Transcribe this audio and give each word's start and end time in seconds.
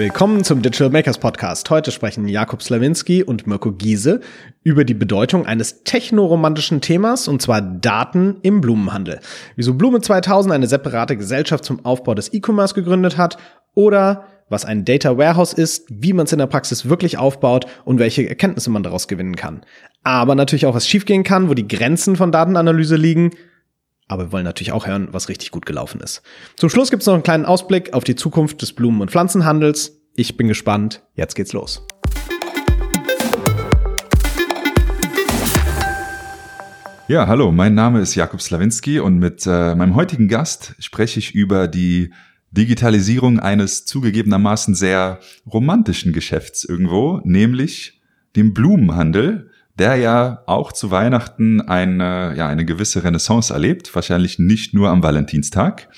Willkommen 0.00 0.44
zum 0.44 0.62
Digital 0.62 0.88
Makers 0.88 1.18
Podcast. 1.18 1.68
Heute 1.68 1.90
sprechen 1.90 2.26
Jakob 2.26 2.62
Slawinski 2.62 3.22
und 3.22 3.46
Mirko 3.46 3.70
Giese 3.72 4.22
über 4.62 4.84
die 4.84 4.94
Bedeutung 4.94 5.44
eines 5.44 5.84
technoromantischen 5.84 6.80
Themas, 6.80 7.28
und 7.28 7.42
zwar 7.42 7.60
Daten 7.60 8.38
im 8.40 8.62
Blumenhandel. 8.62 9.20
Wieso 9.56 9.74
Blume 9.74 10.00
2000 10.00 10.54
eine 10.54 10.68
separate 10.68 11.18
Gesellschaft 11.18 11.66
zum 11.66 11.84
Aufbau 11.84 12.14
des 12.14 12.32
E-Commerce 12.32 12.72
gegründet 12.72 13.18
hat 13.18 13.36
oder 13.74 14.24
was 14.48 14.64
ein 14.64 14.86
Data 14.86 15.18
Warehouse 15.18 15.52
ist, 15.52 15.86
wie 15.90 16.14
man 16.14 16.24
es 16.24 16.32
in 16.32 16.38
der 16.38 16.46
Praxis 16.46 16.88
wirklich 16.88 17.18
aufbaut 17.18 17.66
und 17.84 17.98
welche 17.98 18.26
Erkenntnisse 18.26 18.70
man 18.70 18.82
daraus 18.82 19.06
gewinnen 19.06 19.36
kann. 19.36 19.66
Aber 20.02 20.34
natürlich 20.34 20.64
auch, 20.64 20.74
was 20.74 20.88
schiefgehen 20.88 21.24
kann, 21.24 21.50
wo 21.50 21.54
die 21.54 21.68
Grenzen 21.68 22.16
von 22.16 22.32
Datenanalyse 22.32 22.96
liegen 22.96 23.32
aber 24.10 24.26
wir 24.26 24.32
wollen 24.32 24.44
natürlich 24.44 24.72
auch 24.72 24.86
hören, 24.86 25.08
was 25.12 25.28
richtig 25.28 25.50
gut 25.52 25.66
gelaufen 25.66 26.00
ist. 26.00 26.22
Zum 26.56 26.68
Schluss 26.68 26.90
gibt 26.90 27.02
es 27.02 27.06
noch 27.06 27.14
einen 27.14 27.22
kleinen 27.22 27.44
Ausblick 27.44 27.92
auf 27.92 28.04
die 28.04 28.16
Zukunft 28.16 28.60
des 28.60 28.72
Blumen- 28.72 29.00
und 29.00 29.10
Pflanzenhandels. 29.10 30.00
Ich 30.16 30.36
bin 30.36 30.48
gespannt. 30.48 31.02
Jetzt 31.14 31.34
geht's 31.36 31.52
los. 31.52 31.86
Ja, 37.06 37.26
hallo, 37.26 37.50
mein 37.50 37.74
Name 37.74 38.00
ist 38.00 38.14
Jakub 38.14 38.40
Slawinski 38.40 39.00
und 39.00 39.18
mit 39.18 39.44
äh, 39.46 39.74
meinem 39.74 39.96
heutigen 39.96 40.28
Gast 40.28 40.74
spreche 40.78 41.18
ich 41.18 41.34
über 41.34 41.66
die 41.66 42.12
Digitalisierung 42.52 43.40
eines 43.40 43.84
zugegebenermaßen 43.84 44.74
sehr 44.74 45.20
romantischen 45.46 46.12
Geschäfts 46.12 46.64
irgendwo, 46.64 47.20
nämlich 47.24 48.00
dem 48.36 48.54
Blumenhandel 48.54 49.49
der 49.80 49.96
ja 49.96 50.42
auch 50.44 50.72
zu 50.72 50.90
Weihnachten 50.90 51.62
eine, 51.62 52.34
ja, 52.36 52.46
eine 52.48 52.66
gewisse 52.66 53.02
Renaissance 53.02 53.52
erlebt, 53.52 53.94
wahrscheinlich 53.94 54.38
nicht 54.38 54.74
nur 54.74 54.90
am 54.90 55.02
Valentinstag. 55.02 55.88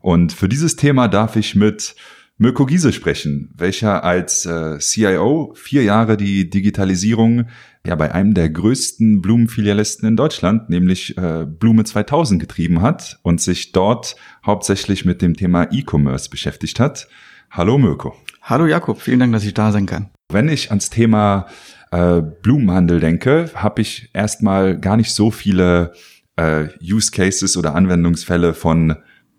Und 0.00 0.32
für 0.32 0.48
dieses 0.48 0.76
Thema 0.76 1.08
darf 1.08 1.34
ich 1.34 1.56
mit 1.56 1.96
Mirko 2.38 2.64
Giese 2.64 2.92
sprechen, 2.92 3.52
welcher 3.56 4.04
als 4.04 4.46
äh, 4.46 4.78
CIO 4.78 5.52
vier 5.56 5.82
Jahre 5.82 6.16
die 6.16 6.48
Digitalisierung 6.48 7.46
ja 7.84 7.96
bei 7.96 8.12
einem 8.12 8.34
der 8.34 8.50
größten 8.50 9.20
Blumenfilialisten 9.20 10.08
in 10.08 10.16
Deutschland, 10.16 10.70
nämlich 10.70 11.18
äh, 11.18 11.44
Blume 11.44 11.82
2000 11.82 12.40
getrieben 12.40 12.82
hat 12.82 13.18
und 13.22 13.40
sich 13.40 13.72
dort 13.72 14.14
hauptsächlich 14.46 15.04
mit 15.04 15.22
dem 15.22 15.34
Thema 15.34 15.68
E-Commerce 15.72 16.30
beschäftigt 16.30 16.78
hat. 16.78 17.08
Hallo 17.50 17.78
Mirko. 17.78 18.14
Hallo 18.42 18.66
Jakob, 18.66 19.00
vielen 19.00 19.18
Dank, 19.18 19.32
dass 19.32 19.44
ich 19.44 19.54
da 19.54 19.72
sein 19.72 19.86
kann. 19.86 20.10
Wenn 20.28 20.48
ich 20.48 20.70
ans 20.70 20.90
Thema 20.90 21.46
äh, 21.94 22.22
Blumenhandel 22.42 22.98
denke, 22.98 23.50
habe 23.54 23.80
ich 23.82 24.10
erstmal 24.12 24.78
gar 24.78 24.96
nicht 24.96 25.12
so 25.12 25.30
viele 25.30 25.92
äh, 26.36 26.66
Use 26.82 27.12
Cases 27.12 27.56
oder 27.56 27.76
Anwendungsfälle 27.76 28.52
von 28.52 28.96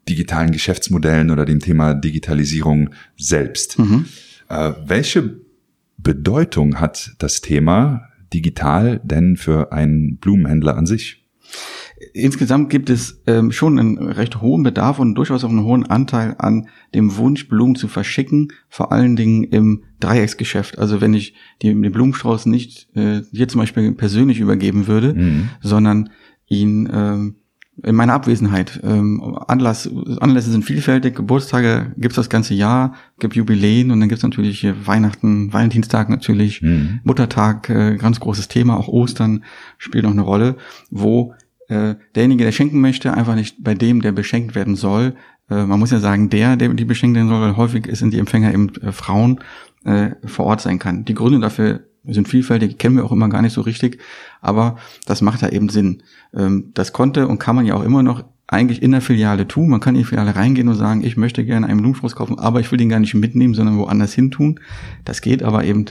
digitalen 0.08 0.52
Geschäftsmodellen 0.52 1.32
oder 1.32 1.46
dem 1.46 1.60
Thema 1.60 1.94
Digitalisierung 1.94 2.92
selbst. 3.18 3.78
Mhm. 3.78 4.06
Äh, 4.48 4.72
welche 4.86 5.42
Bedeutung 5.98 6.80
hat 6.80 7.16
das 7.18 7.42
Thema 7.42 8.08
digital 8.34 9.02
denn 9.04 9.36
für 9.36 9.74
einen 9.74 10.18
Blumenhändler 10.18 10.78
an 10.78 10.86
sich? 10.86 11.26
insgesamt 12.14 12.70
gibt 12.70 12.90
es 12.90 13.22
ähm, 13.28 13.52
schon 13.52 13.80
einen 13.80 13.98
recht 13.98 14.42
hohen 14.42 14.64
Bedarf 14.64 15.00
und 15.00 15.16
durchaus 15.16 15.44
auch 15.44 15.50
einen 15.50 15.64
hohen 15.64 15.86
Anteil 15.86 16.36
an 16.38 16.68
dem 16.94 17.18
Wunsch, 17.18 17.48
Blumen 17.48 17.76
zu 17.76 17.88
verschicken, 17.88 18.50
vor 18.70 18.92
allen 18.92 19.16
Dingen 19.16 19.44
im 19.44 19.84
Dreiecksgeschäft. 20.06 20.78
Also 20.78 21.02
wenn 21.02 21.14
ich 21.14 21.34
die, 21.62 21.68
den 21.68 21.92
Blumenstrauß 21.92 22.46
nicht 22.46 22.90
äh, 22.96 23.22
hier 23.32 23.48
zum 23.48 23.62
Beispiel 23.62 23.92
persönlich 23.94 24.40
übergeben 24.40 24.88
würde, 24.88 25.14
mhm. 25.14 25.50
sondern 25.62 26.10
ihn 26.48 26.90
ähm, 26.92 27.36
in 27.84 27.96
meiner 27.96 28.14
Abwesenheit. 28.14 28.80
Ähm, 28.84 29.22
Anlass, 29.48 29.90
Anlässe 30.20 30.52
sind 30.52 30.64
vielfältig, 30.64 31.16
Geburtstage 31.16 31.92
gibt's 31.98 32.16
das 32.16 32.30
ganze 32.30 32.54
Jahr, 32.54 32.94
gibt 33.20 33.36
Jubiläen 33.36 33.92
und 33.92 34.00
dann 34.00 34.08
gibt's 34.08 34.24
natürlich 34.24 34.66
Weihnachten, 34.86 35.52
Valentinstag 35.52 36.10
natürlich, 36.10 36.62
mhm. 36.62 37.02
Muttertag, 37.04 37.70
äh, 37.70 37.98
ganz 37.98 38.20
großes 38.20 38.48
Thema, 38.48 38.78
auch 38.78 38.88
Ostern 38.88 39.44
spielt 39.78 40.06
noch 40.06 40.12
eine 40.12 40.22
Rolle, 40.22 40.56
wo 40.90 41.34
äh, 41.68 41.96
derjenige, 42.14 42.44
der 42.44 42.52
schenken 42.52 42.80
möchte, 42.80 43.14
einfach 43.14 43.36
nicht 43.36 43.64
bei 43.64 43.74
dem, 43.74 44.02
der 44.02 44.12
beschenkt 44.12 44.56
werden 44.56 44.76
soll. 44.76 45.16
Äh, 45.50 45.66
man 45.66 45.80
muss 45.80 45.92
ja 45.92 46.00
sagen, 46.00 46.30
der, 46.30 46.56
der 46.56 46.74
die 46.74 46.86
beschenkt 46.86 47.16
werden 47.16 47.30
soll, 47.30 47.42
weil 47.42 47.58
häufig 47.58 47.88
sind 47.94 48.14
die 48.14 48.20
Empfänger 48.20 48.54
eben 48.54 48.74
äh, 48.82 48.92
Frauen, 48.92 49.40
äh, 49.86 50.12
vor 50.26 50.46
Ort 50.46 50.62
sein 50.62 50.80
kann. 50.80 51.06
Die 51.06 51.14
Gründe 51.14 51.40
dafür 51.40 51.82
sind 52.04 52.28
vielfältig, 52.28 52.78
kennen 52.78 52.98
wir 52.98 53.06
auch 53.06 53.12
immer 53.12 53.30
gar 53.30 53.42
nicht 53.42 53.54
so 53.54 53.62
richtig, 53.62 54.00
aber 54.42 54.78
das 55.06 55.22
macht 55.22 55.42
ja 55.42 55.50
eben 55.50 55.70
Sinn. 55.70 56.04
Ähm, 56.36 56.72
das 56.74 56.94
konnte 56.94 57.28
und 57.28 57.40
kann 57.40 57.56
man 57.56 57.66
ja 57.66 57.76
auch 57.76 57.84
immer 57.84 58.04
noch 58.04 58.24
eigentlich 58.48 58.84
in 58.84 58.92
der 58.92 59.02
Filiale 59.02 59.48
tun. 59.48 59.70
Man 59.70 59.80
kann 59.80 59.96
in 59.96 60.02
die 60.02 60.06
Filiale 60.06 60.36
reingehen 60.36 60.68
und 60.68 60.76
sagen, 60.76 61.04
ich 61.04 61.18
möchte 61.18 61.44
gerne 61.46 61.68
einen 61.68 61.80
Blumenstrauß 61.80 62.16
kaufen, 62.16 62.38
aber 62.38 62.60
ich 62.60 62.72
will 62.72 62.78
den 62.78 62.90
gar 62.90 63.00
nicht 63.00 63.16
mitnehmen, 63.16 63.56
sondern 63.56 63.78
woanders 63.78 64.14
hin 64.14 64.30
tun. 64.30 64.60
Das 65.04 65.22
geht 65.22 65.42
aber 65.42 65.64
eben 65.64 65.86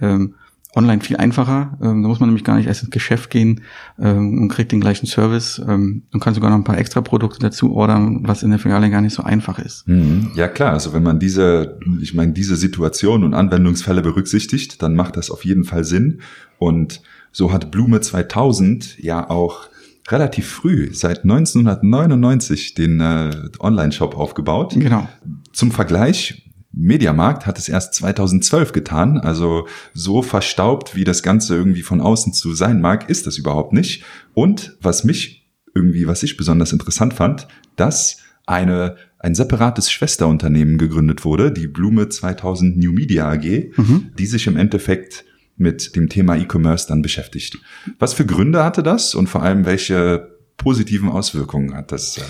ähm, 0.00 0.34
online 0.76 1.00
viel 1.00 1.16
einfacher. 1.16 1.78
Ähm, 1.82 2.02
da 2.02 2.08
muss 2.08 2.20
man 2.20 2.28
nämlich 2.28 2.44
gar 2.44 2.56
nicht 2.56 2.66
erst 2.66 2.82
ins 2.82 2.90
Geschäft 2.90 3.30
gehen 3.30 3.62
ähm, 3.98 4.40
und 4.40 4.48
kriegt 4.48 4.72
den 4.72 4.80
gleichen 4.80 5.06
Service 5.06 5.60
ähm, 5.66 6.02
und 6.12 6.20
kann 6.20 6.34
sogar 6.34 6.50
noch 6.50 6.58
ein 6.58 6.64
paar 6.64 6.78
extra 6.78 7.00
Produkte 7.00 7.38
dazu 7.40 7.74
ordern, 7.74 8.20
was 8.26 8.42
in 8.42 8.50
der 8.50 8.58
Filiale 8.58 8.90
gar 8.90 9.00
nicht 9.00 9.14
so 9.14 9.22
einfach 9.22 9.58
ist. 9.58 9.88
Mhm. 9.88 10.30
Ja 10.34 10.48
klar, 10.48 10.72
also 10.72 10.92
wenn 10.92 11.02
man 11.02 11.18
diese, 11.18 11.78
ich 12.00 12.14
meine, 12.14 12.32
diese 12.32 12.56
Situation 12.56 13.24
und 13.24 13.34
Anwendungsfälle 13.34 14.02
berücksichtigt, 14.02 14.82
dann 14.82 14.94
macht 14.94 15.16
das 15.16 15.30
auf 15.30 15.44
jeden 15.44 15.64
Fall 15.64 15.84
Sinn. 15.84 16.20
Und 16.58 17.02
so 17.32 17.52
hat 17.52 17.70
Blume 17.70 18.00
2000 18.00 18.98
ja 18.98 19.28
auch 19.28 19.68
relativ 20.08 20.48
früh, 20.48 20.90
seit 20.92 21.24
1999, 21.24 22.74
den 22.74 23.00
äh, 23.00 23.30
Online-Shop 23.58 24.16
aufgebaut. 24.16 24.74
Genau. 24.76 25.08
Zum 25.52 25.72
Vergleich, 25.72 26.45
Mediamarkt 26.76 27.46
hat 27.46 27.58
es 27.58 27.70
erst 27.70 27.94
2012 27.94 28.72
getan, 28.72 29.18
also 29.18 29.66
so 29.94 30.20
verstaubt, 30.20 30.94
wie 30.94 31.04
das 31.04 31.22
Ganze 31.22 31.56
irgendwie 31.56 31.82
von 31.82 32.02
außen 32.02 32.34
zu 32.34 32.52
sein 32.52 32.82
mag, 32.82 33.08
ist 33.08 33.26
das 33.26 33.38
überhaupt 33.38 33.72
nicht. 33.72 34.04
Und 34.34 34.76
was 34.82 35.02
mich 35.02 35.48
irgendwie, 35.74 36.06
was 36.06 36.22
ich 36.22 36.36
besonders 36.36 36.72
interessant 36.72 37.14
fand, 37.14 37.48
dass 37.76 38.18
eine, 38.44 38.96
ein 39.18 39.34
separates 39.34 39.90
Schwesterunternehmen 39.90 40.76
gegründet 40.76 41.24
wurde, 41.24 41.50
die 41.50 41.66
Blume 41.66 42.10
2000 42.10 42.76
New 42.76 42.92
Media 42.92 43.26
AG, 43.30 43.72
mhm. 43.76 44.10
die 44.18 44.26
sich 44.26 44.46
im 44.46 44.58
Endeffekt 44.58 45.24
mit 45.56 45.96
dem 45.96 46.10
Thema 46.10 46.36
E-Commerce 46.36 46.86
dann 46.86 47.00
beschäftigt. 47.00 47.58
Was 47.98 48.12
für 48.12 48.26
Gründe 48.26 48.62
hatte 48.62 48.82
das 48.82 49.14
und 49.14 49.28
vor 49.28 49.42
allem 49.42 49.64
welche 49.64 50.36
positiven 50.58 51.08
Auswirkungen 51.08 51.74
hat 51.74 51.90
das? 51.90 52.20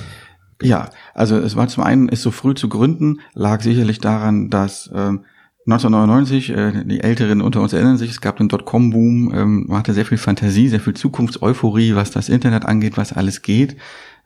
Äh, 0.63 0.69
ja, 0.69 0.91
also 1.15 1.37
es 1.37 1.57
war 1.57 1.69
zum 1.69 1.85
einen, 1.85 2.09
es 2.09 2.23
so 2.23 2.31
früh 2.31 2.55
zu 2.55 2.69
gründen, 2.69 3.21
lag 3.35 3.61
sicherlich 3.63 4.01
daran, 4.01 4.51
dass 4.51 4.91
ähm, 4.95 5.25
1999, 5.67 6.51
äh, 6.51 6.85
die 6.85 7.01
Älteren 7.01 7.41
unter 7.41 7.61
uns 7.61 7.73
erinnern 7.73 7.99
sich, 7.99 8.11
es 8.11 8.21
gab 8.21 8.37
den 8.37 8.49
Dotcom-Boom, 8.49 9.35
ähm, 9.35 9.65
man 9.67 9.79
hatte 9.79 9.95
sehr 9.95 10.07
viel 10.07 10.19
Fantasie, 10.19 10.69
sehr 10.69 10.81
viel 10.81 10.95
Zukunftseuphorie, 10.95 11.97
was 11.97 12.13
das 12.13 12.29
Internet 12.29 12.65
angeht, 12.65 12.97
was 12.97 13.13
alles 13.13 13.43
geht. 13.43 13.77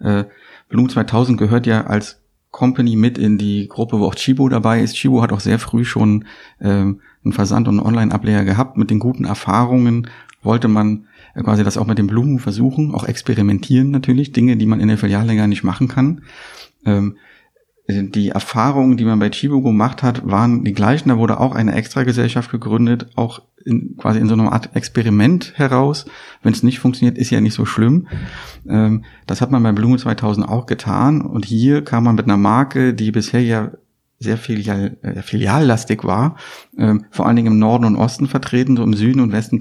Äh, 0.01 0.25
Bloom 0.69 0.91
2000 0.91 1.39
gehört 1.39 1.67
ja 1.67 1.87
als 1.87 2.21
Company 2.51 2.97
mit 2.97 3.17
in 3.17 3.39
die 3.39 3.69
Gruppe, 3.69 4.01
wo 4.01 4.07
auch 4.07 4.15
Chibo 4.15 4.49
dabei 4.49 4.83
ist. 4.83 4.97
Chibo 4.97 5.23
hat 5.23 5.33
auch 5.33 5.41
sehr 5.41 5.59
früh 5.59 5.85
schon 5.85 6.27
ähm, 6.61 7.01
einen 7.25 7.33
Versand- 7.33 7.69
und 7.69 7.79
einen 7.79 7.87
Online-Ableger 7.87 8.45
gehabt. 8.45 8.77
Mit 8.77 8.91
den 8.91 8.99
guten 8.99 9.25
Erfahrungen 9.25 10.09
wollte 10.43 10.69
man 10.69 11.07
quasi 11.35 11.65
das 11.65 11.77
auch 11.77 11.87
mit 11.87 11.99
den 11.99 12.07
Blumen 12.07 12.39
versuchen, 12.39 12.95
auch 12.95 13.05
experimentieren 13.05 13.91
natürlich, 13.91 14.33
Dinge, 14.33 14.57
die 14.57 14.67
man 14.67 14.81
in 14.81 14.89
der 14.89 14.99
Filiale 14.99 15.37
gar 15.37 15.47
nicht 15.47 15.65
machen 15.65 15.89
kann. 15.89 16.23
Ähm, 16.85 17.17
die 17.91 18.29
Erfahrungen, 18.29 18.97
die 18.97 19.05
man 19.05 19.19
bei 19.19 19.31
Chibo 19.31 19.63
gemacht 19.63 20.03
hat, 20.03 20.29
waren 20.29 20.65
die 20.65 20.73
gleichen. 20.73 21.09
Da 21.09 21.19
wurde 21.19 21.41
auch 21.41 21.55
eine 21.55 21.75
Extragesellschaft 21.75 22.51
gegründet, 22.51 23.09
auch 23.17 23.43
in, 23.65 23.97
quasi 23.97 24.21
in 24.21 24.29
so 24.29 24.35
einer 24.35 24.53
Art 24.53 24.75
Experiment 24.75 25.53
heraus. 25.57 26.07
Wenn 26.43 26.53
es 26.53 26.63
nicht 26.63 26.79
funktioniert, 26.79 27.19
ist 27.19 27.31
ja 27.31 27.41
nicht 27.41 27.55
so 27.55 27.65
schlimm. 27.65 28.07
Ähm, 28.69 29.05
das 29.27 29.41
hat 29.41 29.51
man 29.51 29.63
bei 29.63 29.73
Blume 29.73 29.99
2000 29.99 30.49
auch 30.49 30.67
getan. 30.67 31.21
Und 31.21 31.45
hier 31.45 31.83
kam 31.83 32.05
man 32.05 32.15
mit 32.15 32.27
einer 32.27 32.37
Marke, 32.37 32.95
die 32.95 33.11
bisher 33.11 33.43
ja 33.43 33.73
sehr 34.19 34.37
filial, 34.37 34.99
äh, 35.03 35.23
filiallastig 35.23 36.05
war, 36.05 36.37
ähm, 36.77 37.07
vor 37.11 37.27
allen 37.27 37.37
Dingen 37.37 37.55
im 37.55 37.59
Norden 37.59 37.87
und 37.87 37.97
Osten 37.97 38.27
vertreten, 38.27 38.77
so 38.77 38.83
im 38.83 38.93
Süden 38.95 39.21
und 39.21 39.33
Westen 39.33 39.61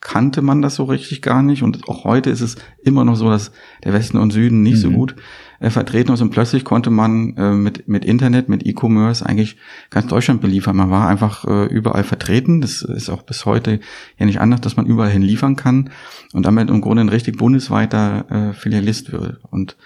kannte 0.00 0.42
man 0.42 0.62
das 0.62 0.76
so 0.76 0.84
richtig 0.84 1.22
gar 1.22 1.42
nicht. 1.42 1.62
Und 1.62 1.88
auch 1.88 2.04
heute 2.04 2.30
ist 2.30 2.40
es 2.40 2.56
immer 2.82 3.04
noch 3.04 3.16
so, 3.16 3.28
dass 3.28 3.50
der 3.84 3.92
Westen 3.92 4.16
und 4.18 4.30
Süden 4.30 4.62
nicht 4.62 4.76
mhm. 4.76 4.80
so 4.80 4.90
gut 4.90 5.16
äh, 5.60 5.70
vertreten 5.70 6.12
ist. 6.12 6.20
Und 6.20 6.30
plötzlich 6.30 6.64
konnte 6.64 6.90
man 6.90 7.36
äh, 7.36 7.52
mit, 7.52 7.88
mit 7.88 8.04
Internet, 8.04 8.48
mit 8.48 8.64
E-Commerce 8.64 9.26
eigentlich 9.26 9.56
ganz 9.90 10.06
Deutschland 10.06 10.40
beliefern. 10.40 10.76
Man 10.76 10.90
war 10.90 11.08
einfach 11.08 11.44
äh, 11.44 11.66
überall 11.66 12.04
vertreten. 12.04 12.60
Das 12.60 12.82
ist 12.82 13.10
auch 13.10 13.22
bis 13.22 13.44
heute 13.44 13.80
ja 14.18 14.26
nicht 14.26 14.40
anders, 14.40 14.60
dass 14.60 14.76
man 14.76 14.86
überall 14.86 15.10
hin 15.10 15.22
liefern 15.22 15.56
kann 15.56 15.90
und 16.32 16.46
damit 16.46 16.70
im 16.70 16.80
Grunde 16.80 17.02
ein 17.02 17.08
richtig 17.08 17.36
bundesweiter 17.36 18.26
äh, 18.30 18.54
Filialist 18.54 19.10
wird. 19.10 19.40
Und 19.50 19.76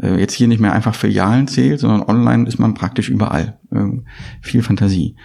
äh, 0.00 0.18
jetzt 0.20 0.34
hier 0.34 0.48
nicht 0.48 0.60
mehr 0.60 0.72
einfach 0.72 0.94
Filialen 0.94 1.48
zählt, 1.48 1.80
sondern 1.80 2.02
online 2.02 2.46
ist 2.46 2.58
man 2.58 2.74
praktisch 2.74 3.08
überall. 3.08 3.58
Ähm, 3.72 4.06
viel 4.42 4.62
Fantasie. 4.62 5.16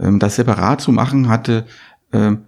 Ähm, 0.00 0.18
das 0.18 0.36
separat 0.36 0.80
zu 0.80 0.90
machen 0.90 1.28
hatte 1.28 1.66
ähm, 2.12 2.46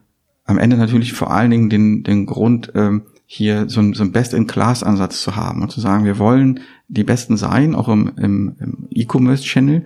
am 0.48 0.58
Ende 0.58 0.76
natürlich 0.76 1.12
vor 1.12 1.30
allen 1.30 1.50
Dingen 1.50 1.68
den, 1.68 2.02
den 2.02 2.24
Grund, 2.26 2.72
ähm, 2.74 3.02
hier 3.26 3.68
so 3.68 3.80
ein, 3.80 3.92
so 3.92 4.02
ein 4.02 4.12
Best-in-Class-Ansatz 4.12 5.20
zu 5.20 5.36
haben 5.36 5.60
und 5.60 5.70
zu 5.70 5.80
sagen, 5.80 6.06
wir 6.06 6.18
wollen 6.18 6.60
die 6.88 7.04
Besten 7.04 7.36
sein, 7.36 7.74
auch 7.74 7.88
im, 7.88 8.12
im, 8.16 8.56
im 8.58 8.88
E-Commerce-Channel. 8.90 9.84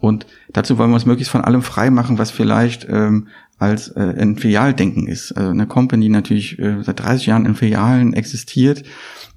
Und 0.00 0.26
dazu 0.52 0.76
wollen 0.78 0.90
wir 0.90 0.94
uns 0.94 1.06
möglichst 1.06 1.30
von 1.30 1.42
allem 1.42 1.62
frei 1.62 1.90
machen, 1.90 2.18
was 2.18 2.32
vielleicht 2.32 2.88
ähm, 2.90 3.28
als 3.60 3.88
äh, 3.88 4.14
ein 4.18 4.36
Filialdenken 4.36 5.06
ist. 5.06 5.30
Also 5.32 5.50
eine 5.50 5.68
Company 5.68 6.08
natürlich 6.08 6.58
äh, 6.58 6.82
seit 6.82 6.98
30 6.98 7.26
Jahren 7.26 7.46
in 7.46 7.54
Filialen 7.54 8.12
existiert, 8.12 8.82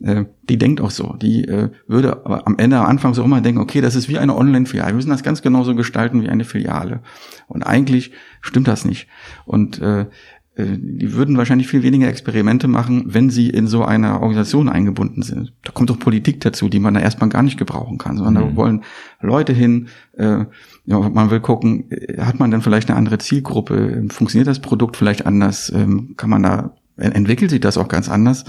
äh, 0.01 0.25
die 0.49 0.57
denkt 0.57 0.81
auch 0.81 0.89
so. 0.89 1.13
Die 1.21 1.45
äh, 1.45 1.69
würde 1.85 2.25
am 2.25 2.57
Ende, 2.57 2.79
am 2.79 2.87
Anfang 2.87 3.13
so 3.13 3.23
immer 3.23 3.41
denken, 3.41 3.61
okay, 3.61 3.81
das 3.81 3.93
ist 3.93 4.09
wie 4.09 4.17
eine 4.17 4.35
Online-Filiale. 4.35 4.89
Wir 4.89 4.95
müssen 4.95 5.11
das 5.11 5.21
ganz 5.21 5.43
genauso 5.43 5.75
gestalten 5.75 6.23
wie 6.23 6.29
eine 6.29 6.45
Filiale. 6.45 7.01
Und 7.47 7.61
eigentlich 7.61 8.13
stimmt 8.41 8.67
das 8.67 8.85
nicht. 8.85 9.07
Und 9.45 9.79
äh, 9.79 10.07
die 10.55 11.13
würden 11.13 11.37
wahrscheinlich 11.37 11.67
viel 11.67 11.81
weniger 11.81 12.07
Experimente 12.07 12.67
machen, 12.67 13.05
wenn 13.07 13.31
sie 13.31 13.49
in 13.49 13.65
so 13.65 13.83
einer 13.83 14.21
Organisation 14.21 14.69
eingebunden 14.69 15.23
sind. 15.23 15.53
Da 15.63 15.71
kommt 15.71 15.89
doch 15.89 15.97
Politik 15.97 16.41
dazu, 16.41 16.69
die 16.69 16.79
man 16.79 16.93
da 16.93 16.99
erstmal 16.99 17.29
gar 17.29 17.41
nicht 17.41 17.57
gebrauchen 17.57 17.97
kann, 17.97 18.17
sondern 18.17 18.43
mhm. 18.43 18.49
da 18.49 18.55
wollen 18.55 18.83
Leute 19.19 19.51
hin, 19.51 19.87
äh, 20.15 20.45
ja, 20.85 20.99
man 21.09 21.31
will 21.31 21.39
gucken, 21.39 21.89
äh, 21.89 22.21
hat 22.21 22.39
man 22.39 22.51
dann 22.51 22.61
vielleicht 22.61 22.89
eine 22.89 22.97
andere 22.97 23.17
Zielgruppe, 23.17 24.05
funktioniert 24.09 24.47
das 24.47 24.59
Produkt 24.59 24.95
vielleicht 24.95 25.25
anders, 25.25 25.71
ähm, 25.73 26.13
kann 26.17 26.29
man 26.29 26.43
da, 26.43 26.75
entwickelt 26.97 27.49
sich 27.49 27.59
das 27.59 27.79
auch 27.79 27.87
ganz 27.87 28.07
anders. 28.07 28.45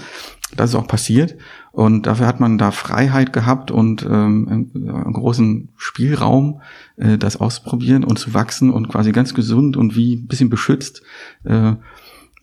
Das 0.57 0.71
ist 0.71 0.77
auch 0.77 0.87
passiert 0.87 1.37
und 1.73 2.07
dafür 2.07 2.27
hat 2.27 2.39
man 2.39 2.59
da 2.59 2.71
Freiheit 2.71 3.33
gehabt 3.33 3.71
und 3.71 4.05
ähm, 4.05 4.71
einen 4.75 5.13
großen 5.13 5.71
Spielraum, 5.77 6.61
äh, 6.97 7.19
das 7.19 7.39
auszuprobieren 7.39 8.05
und 8.05 8.19
zu 8.19 8.35
wachsen 8.35 8.71
und 8.71 8.89
quasi 8.89 9.11
ganz 9.11 9.35
gesund 9.35 9.77
und 9.77 9.97
wie 9.97 10.17
ein 10.17 10.27
bisschen 10.29 10.51
beschützt 10.51 11.03
äh, 11.45 11.73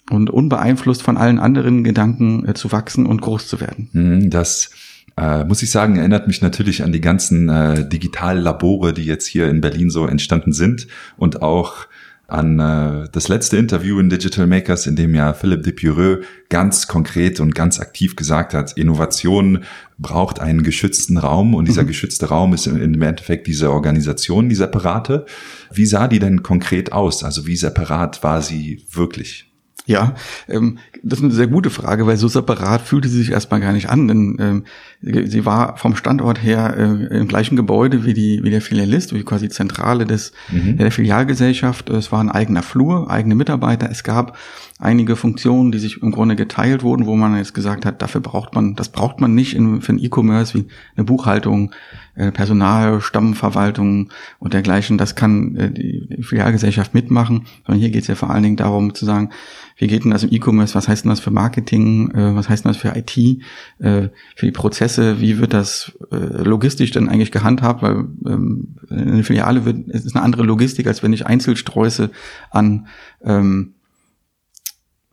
und 0.10 0.30
unbeeinflusst 0.30 1.02
von 1.02 1.16
allen 1.16 1.40
anderen 1.40 1.84
Gedanken 1.84 2.48
äh, 2.48 2.54
zu 2.54 2.72
wachsen 2.72 3.06
und 3.06 3.22
groß 3.22 3.48
zu 3.48 3.62
werden. 3.62 3.90
Mhm, 3.94 4.30
das 4.30 4.72
äh, 5.18 5.46
muss 5.46 5.62
ich 5.62 5.72
sagen, 5.72 5.98
erinnert 5.98 6.28
mich 6.28 6.42
natürlich 6.42 6.84
an 6.84 6.92
die 6.92 7.02
ganzen 7.02 7.50
äh, 7.50 7.88
Digitallabore, 7.88 8.94
die 8.94 9.06
jetzt 9.06 9.28
hier 9.28 9.50
in 9.50 9.62
Berlin 9.62 9.90
so 9.90 10.06
entstanden 10.06 10.54
sind 10.54 10.88
und 11.18 11.42
auch 11.42 11.86
an 12.32 12.60
äh, 12.60 13.10
das 13.12 13.28
letzte 13.28 13.58
Interview 13.58 14.00
in 14.00 14.10
Digital 14.10 14.48
Makers, 14.48 14.88
in 14.88 14.96
dem 14.96 15.14
ja 15.14 15.34
Philipp 15.34 15.64
de 15.64 15.74
Pureux 15.74 16.26
ganz 16.50 16.88
konkret 16.88 17.40
und 17.40 17.54
ganz 17.54 17.80
aktiv 17.80 18.16
gesagt 18.16 18.54
hat, 18.54 18.78
Innovation 18.78 19.66
braucht 19.98 20.40
einen 20.40 20.64
geschützten 20.64 21.18
Raum 21.18 21.54
und 21.54 21.68
dieser 21.68 21.84
mhm. 21.84 21.88
geschützte 21.88 22.28
Raum 22.28 22.54
ist 22.54 22.68
im 22.68 23.02
Endeffekt 23.02 23.48
diese 23.48 23.72
Organisation, 23.72 24.48
die 24.48 24.56
separate. 24.56 25.26
Wie 25.74 25.86
sah 25.86 26.08
die 26.08 26.20
denn 26.20 26.42
konkret 26.42 26.94
aus? 26.94 27.24
Also 27.24 27.48
wie 27.48 27.58
separat 27.58 28.24
war 28.24 28.42
sie 28.42 28.86
wirklich? 28.92 29.51
Ja, 29.88 30.14
ähm, 30.48 30.78
das 31.02 31.20
ist 31.20 31.26
eine 31.26 31.34
sehr 31.34 31.48
gute 31.48 31.72
Frage, 31.72 32.06
weil 32.06 32.18
so 32.18 32.28
separat 32.28 32.82
fühlte 32.82 33.10
sie 33.10 33.18
sich 33.18 33.32
erstmal 33.32 33.60
gar 33.60 33.74
nicht 33.74 33.90
an, 33.90 34.08
denn 34.08 34.38
ähm, 34.40 34.64
sie 35.02 35.46
war 35.46 35.78
vom 35.78 35.96
Standort 35.96 36.44
her 36.44 36.76
äh, 36.78 37.18
im 37.18 37.28
gleichen 37.28 37.56
Gebäude 37.56 38.06
wie 38.06 38.14
die 38.14 38.42
wie 38.44 38.52
der 38.52 38.62
Filialist, 38.62 39.14
wie 39.14 39.24
quasi 39.24 39.50
Zentrale 39.50 40.06
des 40.06 40.34
mhm. 40.52 40.78
der 40.78 40.92
Filialgesellschaft. 40.92 41.90
Es 41.90 42.12
war 42.12 42.24
ein 42.24 42.30
eigener 42.30 42.62
Flur, 42.62 43.10
eigene 43.10 43.34
Mitarbeiter. 43.34 43.90
Es 43.90 44.04
gab 44.04 44.38
einige 44.78 45.16
Funktionen, 45.16 45.72
die 45.72 45.80
sich 45.80 46.02
im 46.02 46.12
Grunde 46.12 46.36
geteilt 46.36 46.84
wurden, 46.84 47.06
wo 47.06 47.16
man 47.16 47.38
jetzt 47.38 47.54
gesagt 47.54 47.86
hat, 47.86 48.02
dafür 48.02 48.22
braucht 48.22 48.54
man, 48.54 48.76
das 48.76 48.90
braucht 48.90 49.20
man 49.20 49.34
nicht 49.34 49.56
in, 49.56 49.82
für 49.82 49.94
ein 49.94 50.00
E-Commerce 50.00 50.54
wie 50.56 50.68
eine 50.96 51.06
Buchhaltung, 51.06 51.72
äh, 52.16 52.32
Personal, 52.32 53.02
Stammverwaltung 53.02 54.10
und 54.40 54.54
dergleichen. 54.54 54.98
Das 54.98 55.16
kann 55.16 55.56
äh, 55.56 55.72
die 55.72 56.18
Filialgesellschaft 56.22 56.94
mitmachen, 56.94 57.46
sondern 57.66 57.80
hier 57.80 57.90
geht 57.90 58.04
es 58.04 58.08
ja 58.08 58.16
vor 58.16 58.30
allen 58.30 58.44
Dingen 58.44 58.58
darum 58.58 58.94
zu 58.94 59.06
sagen, 59.06 59.30
wie 59.78 59.88
geht 59.88 60.04
denn 60.04 60.12
das 60.12 60.24
im 60.24 60.32
E-Commerce, 60.32 60.76
was 60.76 60.88
heißt 60.88 61.06
denn 61.06 61.10
das 61.10 61.20
für 61.20 61.32
Marketing, 61.32 62.12
äh, 62.12 62.36
was 62.36 62.50
heißt 62.50 62.66
denn 62.66 62.72
das 62.72 62.78
für 62.78 62.96
IT, 62.96 63.18
äh, 63.18 64.10
für 64.36 64.46
die 64.46 64.52
Prozesse, 64.52 65.22
wie 65.22 65.40
wird 65.40 65.54
das 65.54 65.94
logistisch 66.12 66.92
denn 66.92 67.10
eigentlich 67.10 67.32
gehandhabt, 67.32 67.82
weil 67.82 68.06
ähm, 68.26 68.76
eine 68.90 69.24
Filiale 69.24 69.66
wird, 69.66 69.88
es 69.90 70.06
ist 70.06 70.16
eine 70.16 70.24
andere 70.24 70.44
Logistik, 70.44 70.88
als 70.88 71.04
wenn 71.04 71.14
ich 71.14 71.26
Einzelsträuße 71.26 72.10
an 72.52 72.88
ähm, 73.24 73.74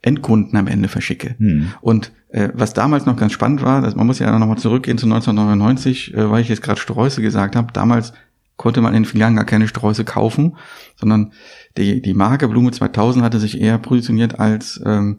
Endkunden 0.02 0.56
am 0.58 0.66
Ende 0.66 0.88
verschicke. 0.88 1.34
Hm. 1.38 1.72
Und 1.80 2.12
äh, 2.28 2.50
was 2.54 2.72
damals 2.72 3.06
noch 3.06 3.16
ganz 3.16 3.32
spannend 3.32 3.62
war, 3.62 3.82
dass 3.82 3.96
man 3.96 4.06
muss 4.06 4.18
ja 4.18 4.38
nochmal 4.38 4.58
zurückgehen 4.58 4.98
zu 4.98 5.06
1999, 5.06 6.14
äh, 6.14 6.30
weil 6.30 6.42
ich 6.42 6.48
jetzt 6.48 6.62
gerade 6.62 6.80
Sträuße 6.80 7.22
gesagt 7.22 7.56
habe, 7.56 7.72
damals 7.72 8.12
konnte 8.56 8.80
man 8.80 8.94
in 8.94 9.04
Filialen 9.04 9.36
gar 9.36 9.44
keine 9.44 9.68
Sträuße 9.68 10.04
kaufen, 10.04 10.56
sondern 10.96 11.32
die, 11.76 12.02
die 12.02 12.14
Marke 12.14 12.48
Blume 12.48 12.72
2000 12.72 13.24
hatte 13.24 13.38
sich 13.38 13.60
eher 13.60 13.78
positioniert 13.78 14.38
als 14.38 14.80
ähm, 14.84 15.18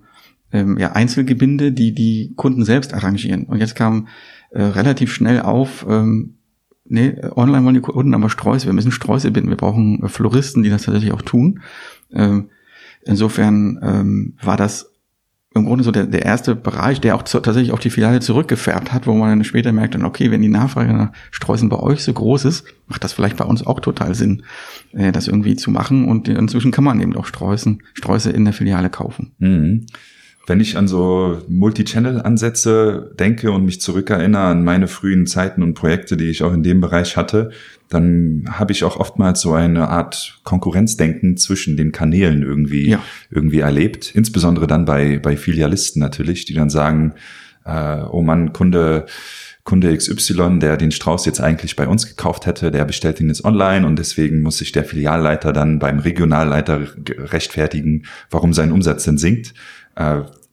ähm, 0.51 0.77
ja, 0.77 0.91
Einzelgebinde, 0.91 1.71
die 1.71 1.93
die 1.93 2.33
Kunden 2.35 2.63
selbst 2.65 2.93
arrangieren. 2.93 3.45
Und 3.45 3.59
jetzt 3.59 3.75
kam 3.75 4.07
äh, 4.51 4.61
relativ 4.61 5.13
schnell 5.13 5.41
auf, 5.41 5.85
ähm, 5.89 6.35
nee, 6.85 7.15
online 7.35 7.63
wollen 7.63 7.75
die 7.75 7.81
Kunden 7.81 8.13
aber 8.13 8.29
Sträuße, 8.29 8.65
wir 8.65 8.73
müssen 8.73 8.91
Sträuße 8.91 9.31
binden, 9.31 9.49
wir 9.49 9.57
brauchen 9.57 10.03
äh, 10.03 10.09
Floristen, 10.09 10.63
die 10.63 10.69
das 10.69 10.83
tatsächlich 10.83 11.13
auch 11.13 11.21
tun. 11.21 11.61
Ähm, 12.11 12.49
insofern 13.05 13.79
ähm, 13.81 14.37
war 14.41 14.57
das 14.57 14.89
im 15.55 15.65
Grunde 15.65 15.83
so 15.83 15.91
der, 15.91 16.05
der 16.05 16.23
erste 16.23 16.55
Bereich, 16.55 17.01
der 17.01 17.15
auch 17.15 17.23
zu, 17.23 17.39
tatsächlich 17.39 17.73
auch 17.73 17.79
die 17.79 17.89
Filiale 17.89 18.19
zurückgefärbt 18.19 18.93
hat, 18.93 19.07
wo 19.07 19.13
man 19.15 19.29
dann 19.29 19.43
später 19.43 19.71
merkt, 19.71 19.95
dann, 19.95 20.05
okay, 20.05 20.29
wenn 20.29 20.41
die 20.41 20.47
Nachfrage 20.47 20.93
nach 20.93 21.11
Streusen 21.31 21.69
bei 21.69 21.77
euch 21.79 22.03
so 22.03 22.13
groß 22.13 22.45
ist, 22.45 22.65
macht 22.87 23.03
das 23.03 23.13
vielleicht 23.13 23.37
bei 23.37 23.45
uns 23.45 23.65
auch 23.65 23.79
total 23.79 24.13
Sinn, 24.13 24.43
äh, 24.91 25.11
das 25.11 25.27
irgendwie 25.27 25.55
zu 25.55 25.71
machen. 25.71 26.07
Und 26.07 26.27
inzwischen 26.27 26.71
kann 26.71 26.83
man 26.83 27.01
eben 27.01 27.15
auch 27.15 27.25
Streusen, 27.25 27.81
Streuse 27.93 28.29
in 28.29 28.45
der 28.45 28.53
Filiale 28.53 28.89
kaufen. 28.91 29.33
Mhm. 29.39 29.85
Wenn 30.49 30.61
ich 30.61 30.77
an 30.77 30.87
so 30.87 31.43
Multi-Channel-Ansätze 31.47 33.11
denke 33.19 33.51
und 33.51 33.65
mich 33.65 33.81
zurückerinnere 33.81 34.41
an 34.41 34.63
meine 34.63 34.87
frühen 34.87 35.27
Zeiten 35.27 35.61
und 35.61 35.75
Projekte, 35.75 36.17
die 36.17 36.25
ich 36.25 36.41
auch 36.41 36.51
in 36.53 36.63
dem 36.63 36.81
Bereich 36.81 37.17
hatte, 37.17 37.51
dann 37.87 38.45
habe 38.49 38.71
ich 38.71 38.83
auch 38.83 38.97
oftmals 38.97 39.41
so 39.41 39.53
eine 39.53 39.89
Art 39.89 40.39
Konkurrenzdenken 40.43 41.37
zwischen 41.37 41.77
den 41.77 41.91
Kanälen 41.91 42.41
irgendwie, 42.41 42.89
ja. 42.89 43.03
irgendwie 43.29 43.59
erlebt. 43.59 44.15
Insbesondere 44.15 44.65
dann 44.65 44.85
bei, 44.85 45.19
bei 45.19 45.37
Filialisten 45.37 45.99
natürlich, 45.99 46.45
die 46.45 46.55
dann 46.55 46.71
sagen, 46.71 47.13
äh, 47.63 48.01
oh 48.09 48.23
Mann, 48.23 48.51
Kunde, 48.51 49.05
Kunde 49.65 49.95
XY, 49.95 50.57
der 50.57 50.77
den 50.77 50.89
Strauß 50.89 51.27
jetzt 51.27 51.41
eigentlich 51.41 51.75
bei 51.75 51.87
uns 51.87 52.07
gekauft 52.07 52.47
hätte, 52.47 52.71
der 52.71 52.85
bestellt 52.85 53.21
ihn 53.21 53.27
jetzt 53.27 53.45
online 53.45 53.85
und 53.85 53.99
deswegen 53.99 54.41
muss 54.41 54.57
sich 54.57 54.71
der 54.71 54.83
Filialleiter 54.83 55.53
dann 55.53 55.77
beim 55.77 55.99
Regionalleiter 55.99 56.87
rechtfertigen, 57.07 58.05
warum 58.31 58.51
sein 58.51 58.71
Umsatz 58.71 59.03
denn 59.03 59.19
sinkt. 59.19 59.53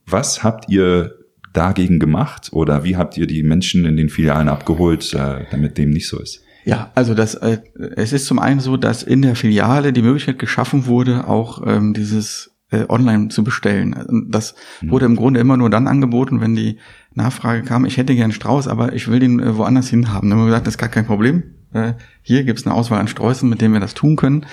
Was 0.06 0.44
habt 0.44 0.68
ihr 0.68 1.16
dagegen 1.52 1.98
gemacht 1.98 2.50
oder 2.52 2.84
wie 2.84 2.96
habt 2.96 3.16
ihr 3.16 3.26
die 3.26 3.42
Menschen 3.42 3.84
in 3.84 3.96
den 3.96 4.08
Filialen 4.08 4.48
abgeholt, 4.48 5.12
äh, 5.14 5.44
damit 5.50 5.78
dem 5.78 5.90
nicht 5.90 6.08
so 6.08 6.20
ist? 6.20 6.42
Ja, 6.64 6.90
also 6.94 7.14
das, 7.14 7.34
äh, 7.34 7.58
es 7.96 8.12
ist 8.12 8.26
zum 8.26 8.38
einen 8.38 8.60
so, 8.60 8.76
dass 8.76 9.02
in 9.02 9.22
der 9.22 9.36
Filiale 9.36 9.92
die 9.92 10.02
Möglichkeit 10.02 10.38
geschaffen 10.38 10.86
wurde, 10.86 11.26
auch 11.26 11.62
ähm, 11.66 11.94
dieses 11.94 12.56
äh, 12.70 12.84
online 12.88 13.28
zu 13.28 13.44
bestellen. 13.44 14.26
Das 14.30 14.54
mhm. 14.80 14.90
wurde 14.90 15.06
im 15.06 15.16
Grunde 15.16 15.40
immer 15.40 15.56
nur 15.56 15.70
dann 15.70 15.86
angeboten, 15.86 16.40
wenn 16.40 16.56
die 16.56 16.78
Nachfrage 17.14 17.62
kam, 17.62 17.84
ich 17.84 17.96
hätte 17.96 18.14
gern 18.14 18.32
Strauß, 18.32 18.68
aber 18.68 18.92
ich 18.92 19.08
will 19.08 19.20
den 19.20 19.40
äh, 19.40 19.56
woanders 19.56 19.88
hin 19.88 20.12
haben. 20.12 20.28
Dann 20.28 20.38
haben 20.38 20.44
wir 20.44 20.50
gesagt, 20.50 20.66
das 20.66 20.74
ist 20.74 20.78
gar 20.78 20.88
kein 20.88 21.06
Problem. 21.06 21.44
Äh, 21.72 21.94
hier 22.22 22.44
gibt's 22.44 22.66
eine 22.66 22.74
Auswahl 22.74 23.00
an 23.00 23.08
Sträußen, 23.08 23.48
mit 23.48 23.60
denen 23.60 23.74
wir 23.74 23.80
das 23.80 23.94
tun 23.94 24.16
können. 24.16 24.46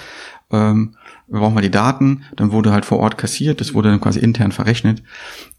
Ähm, 0.51 0.95
wir 1.33 1.39
brauchen 1.39 1.55
mal 1.55 1.61
die 1.61 1.71
Daten, 1.71 2.23
dann 2.35 2.51
wurde 2.51 2.71
halt 2.71 2.85
vor 2.85 2.99
Ort 2.99 3.17
kassiert, 3.17 3.59
das 3.59 3.73
wurde 3.73 3.89
dann 3.89 3.99
quasi 3.99 4.19
intern 4.19 4.51
verrechnet 4.51 5.03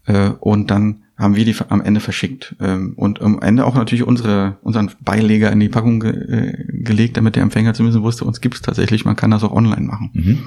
äh, 0.05 0.29
und 0.39 0.71
dann 0.71 1.03
haben 1.17 1.35
wir 1.35 1.45
die 1.45 1.55
am 1.69 1.81
Ende 1.81 1.99
verschickt 1.99 2.55
ähm, 2.59 2.93
und 2.95 3.21
am 3.21 3.41
Ende 3.41 3.65
auch 3.65 3.75
natürlich 3.75 4.05
unsere 4.05 4.57
unseren 4.61 4.91
Beileger 5.01 5.51
in 5.51 5.59
die 5.59 5.69
Packung 5.69 5.99
ge 5.99 6.11
äh, 6.11 6.65
gelegt, 6.83 7.17
damit 7.17 7.35
der 7.35 7.43
Empfänger 7.43 7.73
zumindest 7.73 8.01
wusste, 8.03 8.25
uns 8.25 8.41
gibt's 8.41 8.61
tatsächlich, 8.61 9.05
man 9.05 9.17
kann 9.17 9.31
das 9.31 9.43
auch 9.43 9.51
online 9.51 9.85
machen. 9.85 10.09
Mhm. 10.13 10.39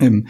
Ähm, 0.00 0.26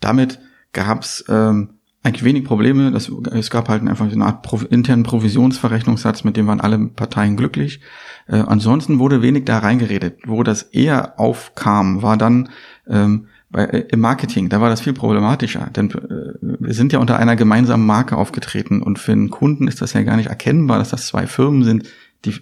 damit 0.00 0.40
gab's 0.72 1.24
ähm, 1.28 1.70
eigentlich 2.06 2.24
wenig 2.24 2.44
Probleme. 2.44 2.92
Das, 2.92 3.10
es 3.32 3.50
gab 3.50 3.68
halt 3.68 3.86
einfach 3.86 4.10
eine 4.10 4.24
Art 4.24 4.42
Pro 4.42 4.58
internen 4.58 5.02
Provisionsverrechnungssatz, 5.02 6.22
mit 6.22 6.36
dem 6.36 6.46
waren 6.46 6.60
alle 6.60 6.78
Parteien 6.78 7.36
glücklich. 7.36 7.80
Äh, 8.28 8.36
ansonsten 8.36 8.98
wurde 8.98 9.22
wenig 9.22 9.44
da 9.44 9.58
reingeredet. 9.58 10.20
Wo 10.26 10.42
das 10.42 10.62
eher 10.62 11.18
aufkam, 11.18 12.02
war 12.02 12.16
dann 12.16 12.48
ähm, 12.86 13.26
bei, 13.50 13.64
äh, 13.64 13.86
im 13.90 14.00
Marketing. 14.00 14.48
Da 14.48 14.60
war 14.60 14.70
das 14.70 14.80
viel 14.80 14.92
problematischer, 14.92 15.70
denn 15.74 15.90
äh, 15.90 16.34
wir 16.40 16.74
sind 16.74 16.92
ja 16.92 16.98
unter 16.98 17.18
einer 17.18 17.36
gemeinsamen 17.36 17.86
Marke 17.86 18.16
aufgetreten 18.16 18.82
und 18.82 18.98
für 18.98 19.12
einen 19.12 19.30
Kunden 19.30 19.68
ist 19.68 19.80
das 19.82 19.92
ja 19.92 20.02
gar 20.02 20.16
nicht 20.16 20.28
erkennbar, 20.28 20.78
dass 20.78 20.90
das 20.90 21.06
zwei 21.06 21.26
Firmen 21.26 21.64
sind, 21.64 21.88
die 22.24 22.34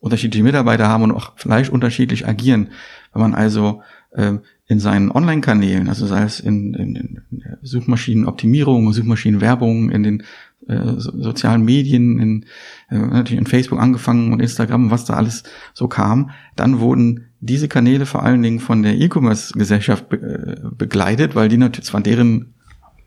unterschiedliche 0.00 0.44
Mitarbeiter 0.44 0.88
haben 0.88 1.04
und 1.04 1.12
auch 1.12 1.32
vielleicht 1.36 1.70
unterschiedlich 1.70 2.26
agieren. 2.26 2.70
Wenn 3.12 3.22
man 3.22 3.34
also 3.34 3.82
ähm, 4.14 4.40
in 4.66 4.80
seinen 4.80 5.10
Online-Kanälen, 5.10 5.88
also 5.88 6.06
sei 6.06 6.22
es 6.22 6.40
in, 6.40 6.74
in, 6.74 6.96
in 6.96 7.22
Suchmaschinenoptimierung, 7.62 8.92
Suchmaschinenwerbung, 8.92 9.90
in 9.90 10.02
den 10.02 10.22
äh, 10.68 10.94
sozialen 10.96 11.64
Medien, 11.64 12.18
in, 12.18 12.44
äh, 12.88 12.98
natürlich 12.98 13.38
in 13.38 13.46
Facebook 13.46 13.80
angefangen 13.80 14.32
und 14.32 14.40
Instagram, 14.40 14.90
was 14.90 15.04
da 15.04 15.14
alles 15.14 15.42
so 15.74 15.88
kam, 15.88 16.30
dann 16.56 16.80
wurden 16.80 17.29
diese 17.40 17.68
Kanäle 17.68 18.06
vor 18.06 18.22
allen 18.22 18.42
Dingen 18.42 18.60
von 18.60 18.82
der 18.82 18.94
E-Commerce-Gesellschaft 18.94 20.08
be 20.08 20.16
äh, 20.16 20.68
begleitet, 20.76 21.34
weil 21.34 21.48
die 21.48 21.56
natürlich 21.56 21.86
zwar 21.86 22.00
deren 22.02 22.54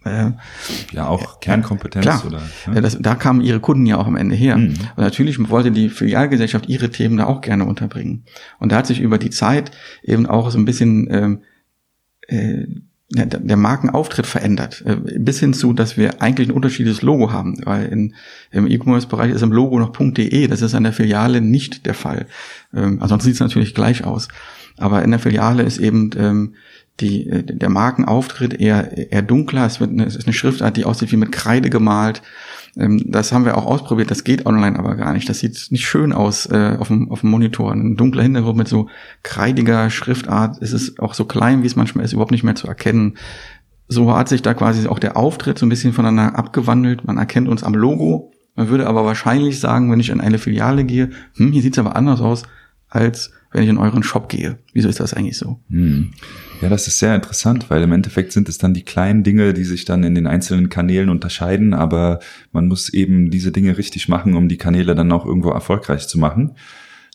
äh, 0.06 0.32
ja 0.92 1.08
auch 1.08 1.40
Kernkompetenz 1.40 2.06
klar, 2.06 2.24
oder 2.26 2.42
ja? 2.74 2.82
das, 2.82 2.98
da 3.00 3.16
kamen 3.16 3.42
ihre 3.42 3.60
Kunden 3.60 3.86
ja 3.86 3.98
auch 3.98 4.08
am 4.08 4.18
Ende 4.18 4.36
her. 4.36 4.58
Mhm. 4.58 4.76
Und 4.96 4.98
natürlich 4.98 5.50
wollte 5.50 5.72
die 5.72 5.90
Filialgesellschaft 5.90 6.68
ihre 6.68 6.90
Themen 6.90 7.18
da 7.18 7.26
auch 7.26 7.42
gerne 7.42 7.66
unterbringen. 7.66 8.26
Und 8.60 8.72
da 8.72 8.78
hat 8.78 8.88
sich 8.88 9.00
über 9.00 9.18
die 9.18 9.30
Zeit 9.30 9.72
eben 10.02 10.26
auch 10.26 10.50
so 10.52 10.58
ein 10.58 10.66
bisschen 10.66 11.08
ähm, 11.10 11.42
äh, 12.28 12.66
der 13.16 13.58
Markenauftritt 13.58 14.26
verändert, 14.26 14.84
äh, 14.86 14.96
bis 15.20 15.40
hin 15.40 15.54
zu, 15.54 15.74
dass 15.74 15.98
wir 15.98 16.22
eigentlich 16.22 16.50
ein 16.50 16.56
unterschiedliches 16.56 17.02
Logo 17.02 17.32
haben, 17.32 17.58
weil 17.66 17.86
in, 17.86 18.16
im 18.52 18.68
E-Commerce-Bereich 18.68 19.32
ist 19.32 19.42
im 19.42 19.52
Logo 19.52 19.80
noch 19.80 19.92
.de, 19.92 20.48
das 20.48 20.62
ist 20.62 20.76
an 20.76 20.84
der 20.84 20.94
Filiale 20.94 21.42
nicht 21.42 21.86
der 21.86 21.94
Fall. 21.94 22.26
Ähm, 22.74 22.98
ansonsten 23.02 23.28
sieht 23.28 23.36
es 23.36 23.40
natürlich 23.40 23.76
gleich 23.76 24.04
aus. 24.04 24.28
Aber 24.78 25.04
in 25.04 25.12
der 25.12 25.20
Filiale 25.20 25.64
ist 25.64 25.78
eben 25.78 26.10
ähm, 26.18 26.56
die, 27.00 27.30
äh, 27.30 27.44
der 27.44 27.70
Markenauftritt 27.70 28.60
eher, 28.60 29.12
eher 29.12 29.22
dunkler. 29.22 29.66
Es, 29.66 29.80
wird 29.80 29.92
eine, 29.92 30.06
es 30.06 30.16
ist 30.16 30.26
eine 30.26 30.34
Schriftart, 30.34 30.78
die 30.78 30.86
aussieht 30.86 31.12
wie 31.12 31.18
mit 31.18 31.32
Kreide 31.32 31.70
gemalt. 31.70 32.22
Ähm, 32.78 33.04
das 33.06 33.32
haben 33.32 33.46
wir 33.46 33.58
auch 33.58 33.66
ausprobiert. 33.66 34.12
Das 34.12 34.24
geht 34.24 34.46
online 34.46 34.78
aber 34.78 34.96
gar 34.96 35.14
nicht. 35.14 35.30
Das 35.30 35.40
sieht 35.40 35.68
nicht 35.70 35.86
schön 35.86 36.14
aus 36.14 36.46
äh, 36.48 36.78
auf, 36.80 36.88
dem, 36.88 37.12
auf 37.12 37.22
dem 37.22 37.30
Monitor. 37.30 37.72
Ein 37.72 37.96
dunkler 37.96 38.24
Hintergrund 38.24 38.58
mit 38.58 38.68
so 38.68 38.90
kreidiger 39.22 39.90
Schriftart. 39.90 40.62
Es 40.62 40.74
ist 40.74 41.00
auch 41.00 41.14
so 41.14 41.26
klein, 41.26 41.64
wie 41.64 41.68
es 41.68 41.76
manchmal 41.76 42.06
ist, 42.06 42.14
überhaupt 42.14 42.32
nicht 42.32 42.44
mehr 42.44 42.56
zu 42.56 42.68
erkennen. 42.68 43.18
So 43.88 44.16
hat 44.16 44.30
sich 44.30 44.42
da 44.42 44.54
quasi 44.54 44.88
auch 44.88 45.00
der 45.00 45.18
Auftritt 45.18 45.60
so 45.60 45.66
ein 45.66 45.70
bisschen 45.70 45.94
voneinander 45.94 46.38
abgewandelt. 46.38 47.06
Man 47.06 47.18
erkennt 47.18 47.48
uns 47.48 47.64
am 47.64 47.76
Logo. 47.76 48.32
Man 48.56 48.70
würde 48.70 48.88
aber 48.88 49.06
wahrscheinlich 49.06 49.60
sagen, 49.60 49.92
wenn 49.92 50.00
ich 50.00 50.10
in 50.10 50.22
eine 50.22 50.38
Filiale 50.38 50.84
gehe, 50.84 51.10
hm, 51.36 51.52
hier 51.52 51.62
sieht's 51.62 51.80
aber 51.80 51.96
anders 51.96 52.22
aus 52.22 52.44
als 52.90 53.32
wenn 53.54 53.64
ich 53.64 53.70
in 53.70 53.78
euren 53.78 54.04
Shop 54.04 54.30
gehe. 54.30 54.58
Wieso 54.74 54.90
ist 54.90 55.00
das 55.00 55.14
eigentlich 55.14 55.38
so? 55.38 55.60
Hm. 55.70 56.12
Ja, 56.62 56.70
das 56.70 56.88
ist 56.88 57.00
sehr 57.00 57.16
interessant, 57.16 57.70
weil 57.70 57.84
im 57.84 57.92
Endeffekt 57.92 58.32
sind 58.32 58.50
es 58.50 58.58
dann 58.58 58.74
die 58.74 58.84
kleinen 58.84 59.24
Dinge, 59.24 59.54
die 59.54 59.64
sich 59.64 59.86
dann 59.86 60.04
in 60.04 60.16
den 60.16 60.28
einzelnen 60.28 60.70
Kanälen 60.70 61.10
unterscheiden, 61.10 61.74
aber 61.74 62.20
man 62.52 62.68
muss 62.68 62.90
eben 62.90 63.32
diese 63.32 63.52
Dinge 63.52 63.78
richtig 63.78 64.10
machen, 64.10 64.36
um 64.36 64.50
die 64.50 64.58
Kanäle 64.58 64.96
dann 64.96 65.12
auch 65.12 65.26
irgendwo 65.26 65.50
erfolgreich 65.50 66.08
zu 66.08 66.20
machen. 66.20 66.56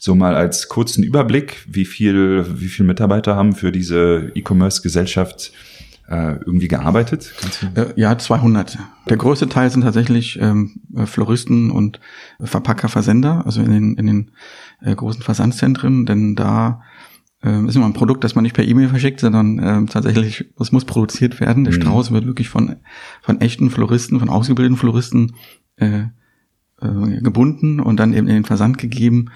So 0.01 0.15
mal 0.15 0.37
als 0.37 0.69
kurzen 0.69 1.03
Überblick, 1.03 1.65
wie 1.67 1.85
viel, 1.85 2.47
wie 2.61 2.69
viel 2.69 2.87
Mitarbeiter 2.87 3.35
haben 3.35 3.55
für 3.55 3.73
diese 3.73 4.31
E-Commerce-Gesellschaft 4.35 5.53
äh, 6.09 6.37
irgendwie 6.45 6.69
gearbeitet? 6.69 7.33
Äh, 7.75 7.87
ja, 7.97 8.17
200. 8.17 8.79
Der 9.09 9.17
größte 9.17 9.49
Teil 9.49 9.71
sind 9.71 9.83
tatsächlich 9.83 10.39
ähm, 10.41 10.81
Floristen 11.05 11.71
und 11.71 12.01
Verpacker, 12.41 12.89
Versender, 12.89 13.45
also 13.45 13.61
in 13.61 13.71
den, 13.71 13.95
in 13.97 14.07
den 14.07 14.31
äh, 14.81 14.95
großen 14.95 15.23
Versandzentren, 15.23 16.07
denn 16.07 16.35
da 16.35 16.83
äh, 17.43 17.65
ist 17.67 17.77
immer 17.77 17.87
ein 17.87 17.93
Produkt, 17.93 18.25
das 18.25 18.35
man 18.35 18.43
nicht 18.43 18.55
per 18.55 18.67
E-Mail 18.67 18.89
verschickt, 18.89 19.21
sondern 19.21 19.59
äh, 19.59 19.87
tatsächlich, 19.87 20.47
es 20.59 20.73
muss 20.73 20.85
produziert 20.85 21.41
werden. 21.41 21.65
Der 21.65 21.75
mhm. 21.75 21.81
Strauß 21.81 22.11
wird 22.11 22.27
wirklich 22.27 22.49
von, 22.49 22.77
von 23.23 23.41
echten 23.41 23.71
Floristen, 23.71 24.19
von 24.19 24.29
ausgebildeten 24.29 24.79
Floristen 24.79 25.35
äh, 25.77 26.05
äh, 26.81 27.21
gebunden 27.21 27.81
und 27.81 27.99
dann 27.99 28.13
eben 28.13 28.29
in 28.29 28.35
den 28.35 28.45
Versand 28.45 28.79
gegeben. 28.79 29.31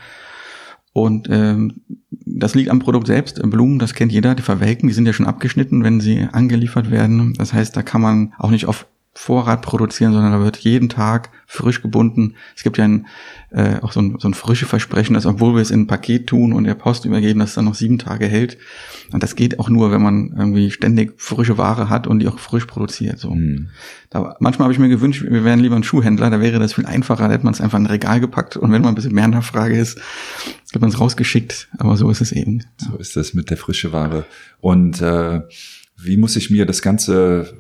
Und 0.93 1.29
ähm, 1.31 1.83
das 2.27 2.55
liegt 2.55 2.71
am 2.71 2.79
Produkt 2.79 3.07
selbst. 3.07 3.41
Blumen, 3.43 3.79
das 3.79 3.95
kennt 3.95 4.13
jeder, 4.13 4.35
die 4.35 4.43
verwelken, 4.43 4.89
die 4.89 4.95
sind 4.95 5.07
ja 5.07 5.13
schon 5.13 5.27
abgeschnitten, 5.27 5.85
wenn 5.85 6.01
sie 6.01 6.29
angeliefert 6.33 6.91
werden. 6.91 7.35
Das 7.35 7.53
heißt, 7.53 7.77
da 7.77 7.83
kann 7.83 8.01
man 8.01 8.33
auch 8.39 8.51
nicht 8.51 8.67
auf 8.67 8.87
Vorrat 9.15 9.61
produzieren, 9.61 10.15
sondern 10.15 10.33
da 10.33 10.41
wird 10.41 10.57
jeden 10.57 10.89
Tag 10.89 11.31
frisch 11.47 11.83
gebunden. 11.83 12.35
Es 12.57 12.63
gibt 12.63 12.79
ja 12.79 12.85
ein, 12.85 13.07
äh, 13.51 13.77
auch 13.83 13.93
so 13.93 14.01
ein, 14.01 14.17
so 14.19 14.27
ein 14.27 14.33
frische 14.33 14.65
Versprechen, 14.65 15.13
dass 15.13 15.27
obwohl 15.27 15.55
wir 15.55 15.61
es 15.61 15.71
in 15.71 15.83
ein 15.83 15.87
Paket 15.87 16.29
tun 16.29 16.55
und 16.55 16.65
der 16.65 16.75
Post 16.75 17.05
übergeben, 17.05 17.41
dass 17.41 17.51
es 17.51 17.55
dann 17.57 17.67
noch 17.67 17.75
sieben 17.75 17.99
Tage 17.99 18.27
hält. 18.27 18.57
Und 19.13 19.23
das 19.23 19.37
geht 19.37 19.59
auch 19.59 19.69
nur, 19.69 19.93
wenn 19.93 20.01
man 20.01 20.33
irgendwie 20.35 20.71
ständig 20.71 21.13
frische 21.19 21.59
Ware 21.59 21.91
hat 21.91 22.07
und 22.07 22.21
die 22.21 22.29
auch 22.29 22.39
frisch 22.39 22.65
produziert. 22.65 23.19
So. 23.19 23.35
Mhm. 23.35 23.69
Da, 24.09 24.35
manchmal 24.41 24.65
habe 24.65 24.73
ich 24.73 24.79
mir 24.79 24.89
gewünscht, 24.89 25.23
wir 25.29 25.45
wären 25.45 25.61
lieber 25.61 25.77
ein 25.77 25.85
Schuhhändler, 25.85 26.31
da 26.31 26.41
wäre 26.41 26.59
das 26.59 26.73
viel 26.73 26.87
einfacher, 26.87 27.29
da 27.29 27.35
hätte 27.35 27.45
man 27.45 27.53
es 27.53 27.61
einfach 27.61 27.79
in 27.79 27.85
ein 27.85 27.91
Regal 27.91 28.19
gepackt 28.19 28.57
und 28.57 28.73
wenn 28.73 28.81
man 28.81 28.93
ein 28.93 28.95
bisschen 28.95 29.15
mehr 29.15 29.29
Nachfrage 29.29 29.77
ist, 29.77 30.01
wird 30.73 30.81
man 30.81 30.91
es 30.91 30.99
rausgeschickt. 30.99 31.69
Aber 31.77 31.99
so 31.99 32.09
ist 32.09 32.23
es 32.23 32.33
eben. 32.33 32.65
So 32.79 32.97
ist 32.97 33.15
das 33.17 33.35
mit 33.35 33.51
der 33.51 33.59
frische 33.59 33.93
Ware. 33.93 34.25
Und 34.61 35.03
äh, 35.03 35.43
wie 35.99 36.17
muss 36.17 36.37
ich 36.37 36.49
mir 36.49 36.65
das 36.65 36.81
Ganze 36.81 37.53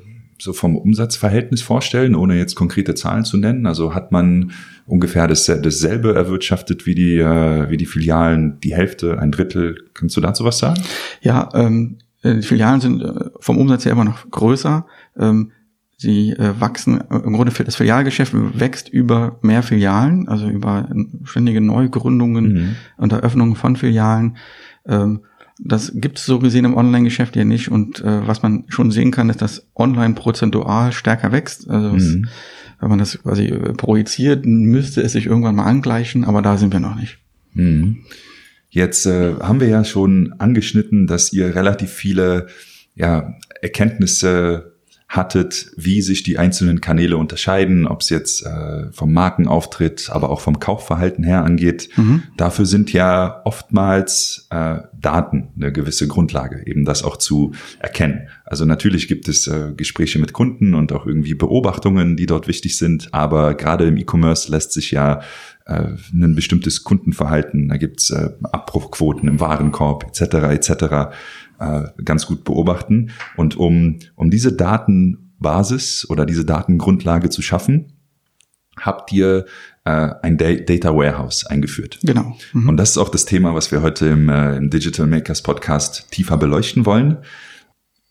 so 0.42 0.52
vom 0.52 0.76
Umsatzverhältnis 0.76 1.62
vorstellen, 1.62 2.14
ohne 2.14 2.36
jetzt 2.36 2.54
konkrete 2.54 2.94
Zahlen 2.94 3.24
zu 3.24 3.36
nennen? 3.36 3.66
Also 3.66 3.94
hat 3.94 4.12
man 4.12 4.52
ungefähr 4.86 5.28
das, 5.28 5.46
dasselbe 5.46 6.14
erwirtschaftet 6.14 6.86
wie 6.86 6.94
die, 6.94 7.18
äh, 7.18 7.70
wie 7.70 7.76
die 7.76 7.86
Filialen, 7.86 8.58
die 8.60 8.74
Hälfte, 8.74 9.18
ein 9.18 9.30
Drittel? 9.30 9.76
Kannst 9.94 10.16
du 10.16 10.20
dazu 10.20 10.44
was 10.44 10.58
sagen? 10.58 10.82
Ja, 11.20 11.48
ähm, 11.54 11.98
äh, 12.22 12.36
die 12.36 12.42
Filialen 12.42 12.80
sind 12.80 13.02
äh, 13.02 13.30
vom 13.38 13.58
Umsatz 13.58 13.84
her 13.84 13.92
immer 13.92 14.04
noch 14.04 14.30
größer. 14.30 14.86
Ähm, 15.18 15.52
sie 15.96 16.30
äh, 16.30 16.54
wachsen, 16.58 17.00
im 17.10 17.32
Grunde 17.34 17.52
das 17.52 17.76
Filialgeschäft 17.76 18.32
wächst 18.34 18.88
über 18.88 19.38
mehr 19.42 19.62
Filialen, 19.62 20.28
also 20.28 20.48
über 20.48 20.88
ständige 21.24 21.60
Neugründungen 21.60 22.52
mhm. 22.52 22.76
und 22.96 23.12
Eröffnungen 23.12 23.54
von 23.54 23.76
Filialen. 23.76 24.36
Ähm, 24.86 25.20
das 25.64 25.92
gibt 25.94 26.18
es 26.18 26.26
so 26.26 26.38
gesehen 26.38 26.64
im 26.64 26.76
Online-Geschäft 26.76 27.36
ja 27.36 27.44
nicht. 27.44 27.70
Und 27.70 28.00
äh, 28.00 28.26
was 28.26 28.42
man 28.42 28.64
schon 28.68 28.90
sehen 28.90 29.10
kann, 29.10 29.30
ist, 29.30 29.42
dass 29.42 29.66
online 29.74 30.14
prozentual 30.14 30.92
stärker 30.92 31.32
wächst. 31.32 31.68
Also 31.70 31.90
mhm. 31.90 31.96
es, 31.96 32.18
wenn 32.80 32.88
man 32.88 32.98
das 32.98 33.22
quasi 33.22 33.46
äh, 33.46 33.72
projiziert, 33.72 34.44
müsste 34.44 35.02
es 35.02 35.12
sich 35.12 35.26
irgendwann 35.26 35.54
mal 35.54 35.64
angleichen, 35.64 36.24
aber 36.24 36.42
da 36.42 36.56
sind 36.56 36.72
wir 36.72 36.80
noch 36.80 36.96
nicht. 36.96 37.18
Mhm. 37.54 37.98
Jetzt 38.70 39.06
äh, 39.06 39.34
haben 39.40 39.60
wir 39.60 39.68
ja 39.68 39.84
schon 39.84 40.34
angeschnitten, 40.38 41.06
dass 41.06 41.32
ihr 41.32 41.54
relativ 41.54 41.90
viele 41.90 42.48
ja, 42.94 43.34
Erkenntnisse 43.60 44.71
hattet, 45.12 45.70
wie 45.76 46.00
sich 46.00 46.22
die 46.22 46.38
einzelnen 46.38 46.80
Kanäle 46.80 47.18
unterscheiden, 47.18 47.86
ob 47.86 48.00
es 48.00 48.08
jetzt 48.08 48.46
äh, 48.46 48.90
vom 48.92 49.12
Markenauftritt, 49.12 50.08
aber 50.10 50.30
auch 50.30 50.40
vom 50.40 50.58
Kaufverhalten 50.58 51.22
her 51.22 51.44
angeht. 51.44 51.90
Mhm. 51.96 52.22
Dafür 52.38 52.64
sind 52.64 52.94
ja 52.94 53.42
oftmals 53.44 54.46
äh, 54.48 54.78
Daten 54.98 55.48
eine 55.54 55.70
gewisse 55.70 56.08
Grundlage, 56.08 56.66
eben 56.66 56.86
das 56.86 57.04
auch 57.04 57.18
zu 57.18 57.52
erkennen. 57.78 58.28
Also 58.46 58.64
natürlich 58.64 59.06
gibt 59.06 59.28
es 59.28 59.46
äh, 59.48 59.74
Gespräche 59.76 60.18
mit 60.18 60.32
Kunden 60.32 60.72
und 60.72 60.92
auch 60.92 61.04
irgendwie 61.04 61.34
Beobachtungen, 61.34 62.16
die 62.16 62.24
dort 62.24 62.48
wichtig 62.48 62.78
sind, 62.78 63.12
aber 63.12 63.52
gerade 63.52 63.84
im 63.84 63.98
E-Commerce 63.98 64.50
lässt 64.50 64.72
sich 64.72 64.92
ja 64.92 65.20
äh, 65.66 65.88
ein 66.10 66.34
bestimmtes 66.34 66.84
Kundenverhalten, 66.84 67.68
da 67.68 67.76
gibt's 67.76 68.08
äh, 68.08 68.30
Abbruchquoten 68.44 69.28
im 69.28 69.40
Warenkorb 69.40 70.04
etc. 70.04 70.34
etc 70.54 71.12
äh, 71.62 72.02
ganz 72.04 72.26
gut 72.26 72.44
beobachten. 72.44 73.10
Und 73.36 73.56
um, 73.56 73.98
um 74.16 74.30
diese 74.30 74.52
Datenbasis 74.52 76.08
oder 76.08 76.26
diese 76.26 76.44
Datengrundlage 76.44 77.30
zu 77.30 77.42
schaffen, 77.42 77.92
habt 78.78 79.12
ihr 79.12 79.44
äh, 79.84 80.10
ein 80.22 80.38
Data 80.38 80.94
Warehouse 80.94 81.46
eingeführt. 81.46 81.98
Genau. 82.02 82.36
Mhm. 82.52 82.70
Und 82.70 82.76
das 82.76 82.90
ist 82.90 82.98
auch 82.98 83.08
das 83.08 83.24
Thema, 83.24 83.54
was 83.54 83.70
wir 83.70 83.82
heute 83.82 84.06
im, 84.06 84.28
äh, 84.28 84.56
im 84.56 84.70
Digital 84.70 85.06
Makers 85.06 85.42
Podcast 85.42 86.10
tiefer 86.10 86.36
beleuchten 86.36 86.86
wollen. 86.86 87.18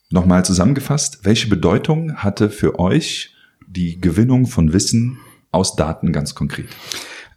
Nochmal 0.09 0.43
zusammengefasst, 0.45 1.19
welche 1.23 1.47
Bedeutung 1.47 2.15
hatte 2.17 2.49
für 2.49 2.79
euch 2.79 3.33
die 3.67 3.99
Gewinnung 3.99 4.45
von 4.45 4.73
Wissen 4.73 5.19
aus 5.51 5.75
Daten 5.75 6.11
ganz 6.11 6.35
konkret? 6.35 6.67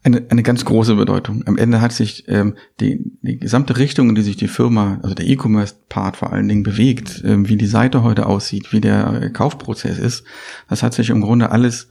Eine, 0.05 0.23
eine 0.29 0.43
ganz 0.43 0.65
große 0.65 0.95
Bedeutung. 0.95 1.43
Am 1.47 1.57
Ende 1.57 1.81
hat 1.81 1.93
sich 1.93 2.29
ähm, 2.29 2.55
die, 2.81 3.01
die 3.23 3.39
gesamte 3.39 3.79
Richtung, 3.79 4.11
in 4.11 4.15
die 4.15 4.23
sich 4.23 4.37
die 4.37 4.49
Firma, 4.49 5.01
also 5.03 5.15
der 5.15 5.27
E-Commerce-Part 5.27 6.17
vor 6.17 6.33
allen 6.33 6.47
Dingen 6.47 6.63
bewegt, 6.63 7.23
ähm, 7.25 7.49
wie 7.49 7.57
die 7.57 7.67
Seite 7.67 8.03
heute 8.03 8.27
aussieht, 8.27 8.73
wie 8.73 8.81
der 8.81 9.31
Kaufprozess 9.31 9.99
ist, 9.99 10.25
das 10.69 10.83
hat 10.83 10.93
sich 10.93 11.09
im 11.09 11.23
Grunde 11.23 11.51
alles 11.51 11.89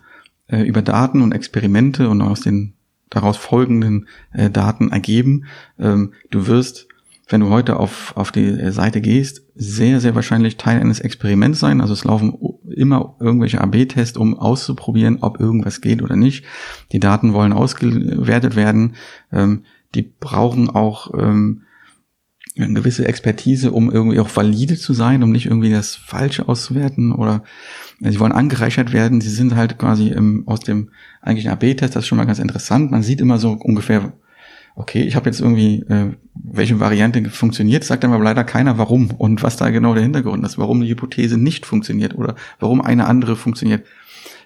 äh, 0.48 0.62
über 0.62 0.84
Daten 0.84 1.22
und 1.22 1.32
Experimente 1.32 2.08
und 2.08 2.22
aus 2.22 2.42
den 2.42 2.74
daraus 3.10 3.38
folgenden 3.38 4.08
äh, 4.32 4.50
Daten 4.50 4.92
ergeben. 4.92 5.46
Ähm, 5.80 6.14
du 6.30 6.48
wirst 6.48 6.88
wenn 7.30 7.42
du 7.42 7.50
heute 7.50 7.78
auf, 7.78 8.16
auf 8.18 8.32
die 8.32 8.72
Seite 8.72 9.02
gehst, 9.02 9.44
sehr, 9.56 10.00
sehr 10.00 10.14
wahrscheinlich 10.14 10.58
Teil 10.58 10.80
eines 10.80 11.00
Experiments 11.00 11.60
sein. 11.60 11.82
Also 11.82 11.94
es 11.94 12.04
laufen 12.04 12.38
immer 12.74 13.16
irgendwelche 13.20 13.62
AB-Tests, 13.62 14.18
um 14.18 14.38
auszuprobieren, 14.38 15.20
ob 15.22 15.40
irgendwas 15.40 15.82
geht 15.82 16.02
oder 16.02 16.16
nicht. 16.16 16.46
Die 16.92 17.00
Daten 17.00 17.34
wollen 17.34 17.54
ausgewertet 17.54 18.56
werden. 18.56 18.96
Ähm, 19.32 19.64
die 19.96 20.02
brauchen 20.02 20.70
auch 20.70 21.14
ähm, 21.18 21.64
eine 22.58 22.74
gewisse 22.74 23.08
Expertise, 23.08 23.72
um 23.72 23.92
irgendwie 23.92 24.20
auch 24.20 24.30
valide 24.36 24.78
zu 24.78 24.94
sein, 24.94 25.24
um 25.24 25.32
nicht 25.32 25.48
irgendwie 25.48 25.72
das 25.72 25.96
Falsche 25.96 26.48
auszuwerten 26.48 27.12
oder 27.12 27.44
sie 28.00 28.20
wollen 28.20 28.32
angereichert 28.32 28.94
werden. 28.94 29.22
Sie 29.22 29.30
sind 29.30 29.56
halt 29.56 29.80
quasi 29.80 30.10
im, 30.10 30.48
aus 30.48 30.60
dem 30.60 30.90
eigentlichen 31.22 31.52
AB-Test, 31.52 31.96
das 31.96 32.04
ist 32.04 32.08
schon 32.08 32.18
mal 32.18 32.26
ganz 32.26 32.40
interessant. 32.40 32.92
Man 32.92 33.02
sieht 33.02 33.22
immer 33.22 33.40
so 33.40 33.54
ungefähr, 33.54 34.14
okay, 34.76 35.04
ich 35.04 35.16
habe 35.16 35.28
jetzt 35.28 35.40
irgendwie, 35.40 35.82
äh, 35.84 36.14
welche 36.34 36.80
Variante 36.80 37.30
funktioniert, 37.30 37.84
sagt 37.84 38.04
aber 38.06 38.18
leider 38.20 38.44
keiner, 38.44 38.78
warum 38.78 39.12
und 39.12 39.44
was 39.44 39.58
da 39.58 39.70
genau 39.70 39.94
der 39.94 40.04
Hintergrund 40.04 40.46
ist, 40.46 40.58
warum 40.58 40.82
die 40.82 40.90
Hypothese 40.90 41.38
nicht 41.38 41.66
funktioniert 41.66 42.16
oder 42.16 42.36
warum 42.60 42.82
eine 42.82 43.06
andere 43.06 43.36
funktioniert. 43.36 43.86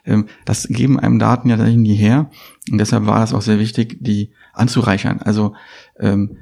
Ähm, 0.05 0.25
das 0.45 0.67
geben 0.67 0.99
einem 0.99 1.19
Daten 1.19 1.49
ja 1.49 1.57
nie 1.57 1.95
her 1.95 2.29
und 2.71 2.77
deshalb 2.77 3.05
war 3.05 3.19
das 3.19 3.33
auch 3.33 3.41
sehr 3.41 3.59
wichtig, 3.59 3.97
die 4.01 4.31
anzureichern. 4.53 5.21
Also 5.21 5.53
ähm, 5.99 6.37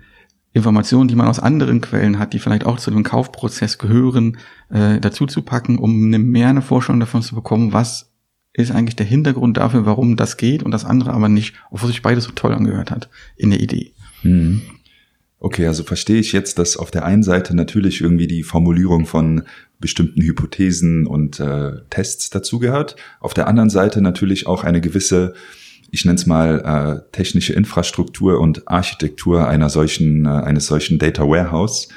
Informationen, 0.53 1.09
die 1.09 1.15
man 1.15 1.27
aus 1.27 1.39
anderen 1.39 1.81
Quellen 1.81 2.17
hat, 2.17 2.33
die 2.33 2.39
vielleicht 2.39 2.65
auch 2.65 2.77
zu 2.77 2.89
dem 2.89 3.03
Kaufprozess 3.03 3.77
gehören, 3.77 4.37
äh, 4.69 4.99
dazu 5.01 5.25
zu 5.25 5.41
packen, 5.41 5.77
um 5.77 6.05
eine, 6.05 6.17
mehr 6.17 6.47
eine 6.47 6.61
Vorstellung 6.61 7.01
davon 7.01 7.21
zu 7.21 7.35
bekommen, 7.35 7.73
was 7.73 8.14
ist 8.63 8.71
eigentlich 8.71 8.95
der 8.95 9.05
Hintergrund 9.05 9.57
dafür, 9.57 9.85
warum 9.85 10.15
das 10.15 10.38
geht 10.38 10.63
und 10.63 10.71
das 10.71 10.85
andere 10.85 11.13
aber 11.13 11.29
nicht, 11.29 11.55
obwohl 11.71 11.88
sich 11.88 12.01
beides 12.01 12.24
so 12.25 12.31
toll 12.31 12.53
angehört 12.53 12.91
hat 12.91 13.09
in 13.35 13.50
der 13.50 13.59
Idee. 13.59 13.91
Mhm. 14.24 14.62
Okay, 15.39 15.67
also 15.67 15.83
verstehe 15.83 16.19
ich 16.19 16.31
jetzt, 16.31 16.57
dass 16.57 16.77
auf 16.77 16.89
der 16.89 17.05
einen 17.05 17.21
Seite 17.21 17.55
natürlich 17.55 18.01
irgendwie 18.01 18.27
die 18.27 18.43
Formulierung 18.43 19.05
von 19.05 19.43
bestimmten 19.79 20.21
Hypothesen 20.21 21.05
und 21.05 21.39
äh, 21.39 21.74
Tests 21.89 22.29
dazugehört, 22.29 22.95
auf 23.19 23.33
der 23.33 23.47
anderen 23.47 23.69
Seite 23.69 24.01
natürlich 24.01 24.47
auch 24.47 24.63
eine 24.63 24.81
gewisse 24.81 25.33
ich 25.91 26.03
nenne 26.03 26.15
es 26.15 26.25
mal 26.25 27.05
äh, 27.05 27.12
technische 27.12 27.53
Infrastruktur 27.53 28.39
und 28.41 28.67
Architektur 28.67 29.47
einer 29.47 29.69
solchen, 29.69 30.25
äh, 30.25 30.29
eines 30.29 30.65
solchen 30.65 31.00
Data 31.00 31.24
Warehouse. 31.24 31.88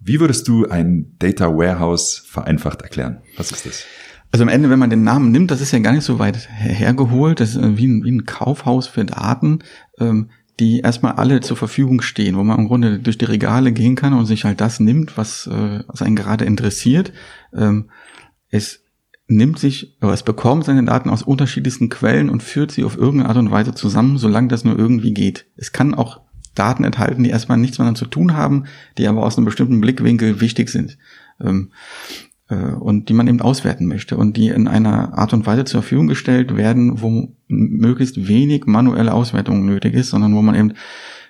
Wie 0.00 0.18
würdest 0.18 0.48
du 0.48 0.66
ein 0.66 1.14
Data 1.18 1.56
Warehouse 1.56 2.22
vereinfacht 2.26 2.82
erklären? 2.82 3.20
Was 3.36 3.52
ist 3.52 3.66
das? 3.66 3.84
Also 4.30 4.42
am 4.42 4.48
Ende, 4.48 4.68
wenn 4.68 4.78
man 4.78 4.90
den 4.90 5.04
Namen 5.04 5.30
nimmt, 5.30 5.50
das 5.50 5.60
ist 5.60 5.72
ja 5.72 5.78
gar 5.78 5.92
nicht 5.92 6.04
so 6.04 6.18
weit 6.18 6.48
hergeholt. 6.50 7.40
Das 7.40 7.56
ist 7.56 7.78
wie 7.78 7.86
ein, 7.86 8.04
wie 8.04 8.10
ein 8.10 8.26
Kaufhaus 8.26 8.86
für 8.86 9.04
Daten, 9.04 9.60
ähm, 9.98 10.30
die 10.60 10.80
erstmal 10.80 11.12
alle 11.12 11.40
zur 11.40 11.56
Verfügung 11.56 12.02
stehen, 12.02 12.36
wo 12.36 12.42
man 12.42 12.58
im 12.58 12.68
Grunde 12.68 12.98
durch 12.98 13.16
die 13.16 13.24
Regale 13.24 13.72
gehen 13.72 13.94
kann 13.94 14.12
und 14.12 14.26
sich 14.26 14.44
halt 14.44 14.60
das 14.60 14.80
nimmt, 14.80 15.16
was, 15.16 15.46
äh, 15.46 15.82
was 15.86 16.02
einen 16.02 16.16
gerade 16.16 16.44
interessiert. 16.44 17.12
Ähm, 17.54 17.90
es 18.50 18.82
nimmt 19.28 19.58
sich, 19.58 19.96
oder 20.02 20.12
es 20.12 20.22
bekommt 20.22 20.64
seine 20.64 20.84
Daten 20.84 21.10
aus 21.10 21.22
unterschiedlichsten 21.22 21.88
Quellen 21.88 22.28
und 22.28 22.42
führt 22.42 22.72
sie 22.72 22.84
auf 22.84 22.96
irgendeine 22.96 23.28
Art 23.28 23.38
und 23.38 23.50
Weise 23.50 23.74
zusammen, 23.74 24.18
solange 24.18 24.48
das 24.48 24.64
nur 24.64 24.78
irgendwie 24.78 25.14
geht. 25.14 25.46
Es 25.56 25.72
kann 25.72 25.94
auch 25.94 26.20
Daten 26.54 26.84
enthalten, 26.84 27.22
die 27.22 27.30
erstmal 27.30 27.58
nichts 27.58 27.78
miteinander 27.78 27.98
zu 27.98 28.06
tun 28.06 28.34
haben, 28.34 28.64
die 28.96 29.06
aber 29.06 29.22
aus 29.22 29.36
einem 29.36 29.44
bestimmten 29.44 29.80
Blickwinkel 29.80 30.40
wichtig 30.40 30.70
sind. 30.70 30.98
Ähm, 31.40 31.70
äh, 31.70 32.27
und 32.54 33.08
die 33.08 33.12
man 33.12 33.28
eben 33.28 33.42
auswerten 33.42 33.86
möchte 33.86 34.16
und 34.16 34.36
die 34.36 34.48
in 34.48 34.68
einer 34.68 35.18
Art 35.18 35.34
und 35.34 35.46
Weise 35.46 35.64
zur 35.64 35.82
Verfügung 35.82 36.06
gestellt 36.06 36.56
werden, 36.56 37.02
wo 37.02 37.28
möglichst 37.46 38.26
wenig 38.26 38.64
manuelle 38.66 39.12
Auswertung 39.12 39.66
nötig 39.66 39.94
ist, 39.94 40.10
sondern 40.10 40.34
wo 40.34 40.40
man 40.40 40.54
eben 40.54 40.72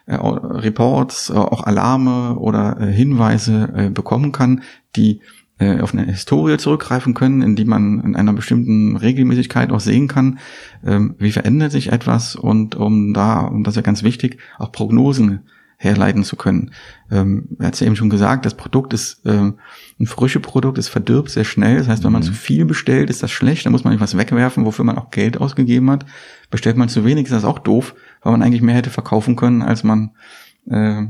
äh, 0.07 0.15
Reports, 0.15 1.31
äh, 1.31 1.35
auch 1.35 1.65
Alarme 1.65 2.39
oder 2.39 2.81
äh, 2.81 2.93
Hinweise 2.93 3.73
äh, 3.75 3.91
bekommen 3.91 4.33
kann, 4.33 4.63
die 4.97 5.21
äh, 5.59 5.81
auf 5.81 5.93
eine 5.93 6.05
Historie 6.05 6.57
zurückgreifen 6.57 7.15
können, 7.15 7.43
in 7.43 7.57
die 7.57 7.65
man 7.65 8.01
in 8.01 8.17
einer 8.17 8.33
bestimmten 8.33 8.97
Regelmäßigkeit 8.97 9.71
auch 9.71 9.81
sehen 9.81 10.09
kann, 10.09 10.39
ähm, 10.85 11.15
wie 11.19 11.33
verändert 11.33 11.73
sich 11.73 11.93
etwas 11.93 12.37
und 12.37 12.75
um 12.75 13.13
da, 13.13 13.41
und 13.41 13.65
das 13.65 13.73
ist 13.73 13.77
ja 13.77 13.83
ganz 13.83 14.03
wichtig, 14.03 14.39
auch 14.59 14.73
Prognosen 14.73 15.41
herleiten 15.81 16.25
zu 16.25 16.35
können. 16.37 16.73
Ähm, 17.11 17.57
er 17.59 17.69
hat 17.69 17.75
es 17.75 17.81
ja 17.81 17.87
eben 17.87 17.95
schon 17.95 18.11
gesagt, 18.11 18.45
das 18.45 18.57
Produkt 18.57 18.93
ist 18.93 19.23
ähm, 19.25 19.59
ein 20.01 20.07
frisches 20.07 20.43
Produkt, 20.43 20.77
es 20.77 20.89
verdirbt 20.89 21.31
sehr 21.31 21.45
schnell. 21.45 21.79
Das 21.79 21.87
heißt, 21.87 22.05
wenn 22.05 22.13
man 22.13 22.23
mhm. 22.23 22.27
zu 22.27 22.33
viel 22.33 22.65
bestellt, 22.65 23.11
ist 23.11 23.23
das 23.23 23.31
schlecht, 23.31 23.65
dann 23.65 23.73
muss 23.73 23.85
man 23.85 23.95
etwas 23.95 24.17
wegwerfen, 24.17 24.65
wofür 24.65 24.85
man 24.85 24.99
auch 24.99 25.11
Geld 25.11 25.41
ausgegeben 25.41 25.89
hat. 25.91 26.05
Bestellt 26.51 26.77
man 26.77 26.89
zu 26.89 27.05
wenig, 27.05 27.25
ist 27.25 27.33
das 27.33 27.45
auch 27.45 27.61
doof, 27.61 27.95
weil 28.23 28.33
man 28.33 28.43
eigentlich 28.43 28.61
mehr 28.61 28.75
hätte 28.75 28.91
verkaufen 28.91 29.37
können, 29.37 29.63
als 29.63 29.85
man 29.85 30.11
äh, 30.69 31.03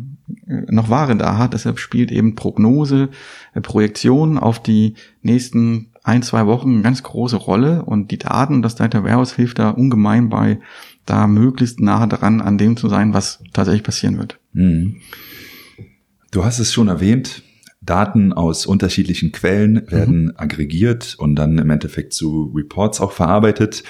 noch 0.46 0.90
Ware 0.90 1.16
da 1.16 1.38
hat. 1.38 1.54
Deshalb 1.54 1.78
spielt 1.78 2.12
eben 2.12 2.34
Prognose, 2.34 3.08
äh, 3.54 3.62
Projektion 3.62 4.36
auf 4.36 4.62
die 4.62 4.94
nächsten 5.22 5.92
ein, 6.02 6.22
zwei 6.22 6.46
Wochen 6.46 6.74
eine 6.74 6.82
ganz 6.82 7.02
große 7.02 7.36
Rolle 7.36 7.84
und 7.84 8.10
die 8.10 8.18
Daten, 8.18 8.62
das 8.62 8.76
Data 8.76 9.02
Warehouse 9.02 9.32
hilft 9.32 9.58
da 9.58 9.70
ungemein 9.70 10.28
bei, 10.28 10.60
da 11.06 11.26
möglichst 11.26 11.80
nah 11.80 12.06
dran 12.06 12.42
an 12.42 12.58
dem 12.58 12.76
zu 12.76 12.88
sein, 12.88 13.14
was 13.14 13.42
tatsächlich 13.52 13.82
passieren 13.82 14.18
wird. 14.18 14.37
Mhm. 14.52 14.96
Du 16.30 16.44
hast 16.44 16.58
es 16.58 16.72
schon 16.72 16.88
erwähnt, 16.88 17.42
Daten 17.80 18.32
aus 18.32 18.66
unterschiedlichen 18.66 19.32
Quellen 19.32 19.90
werden 19.90 20.24
mhm. 20.24 20.32
aggregiert 20.36 21.14
und 21.18 21.36
dann 21.36 21.58
im 21.58 21.70
Endeffekt 21.70 22.12
zu 22.12 22.52
Reports 22.54 23.00
auch 23.00 23.12
verarbeitet. 23.12 23.82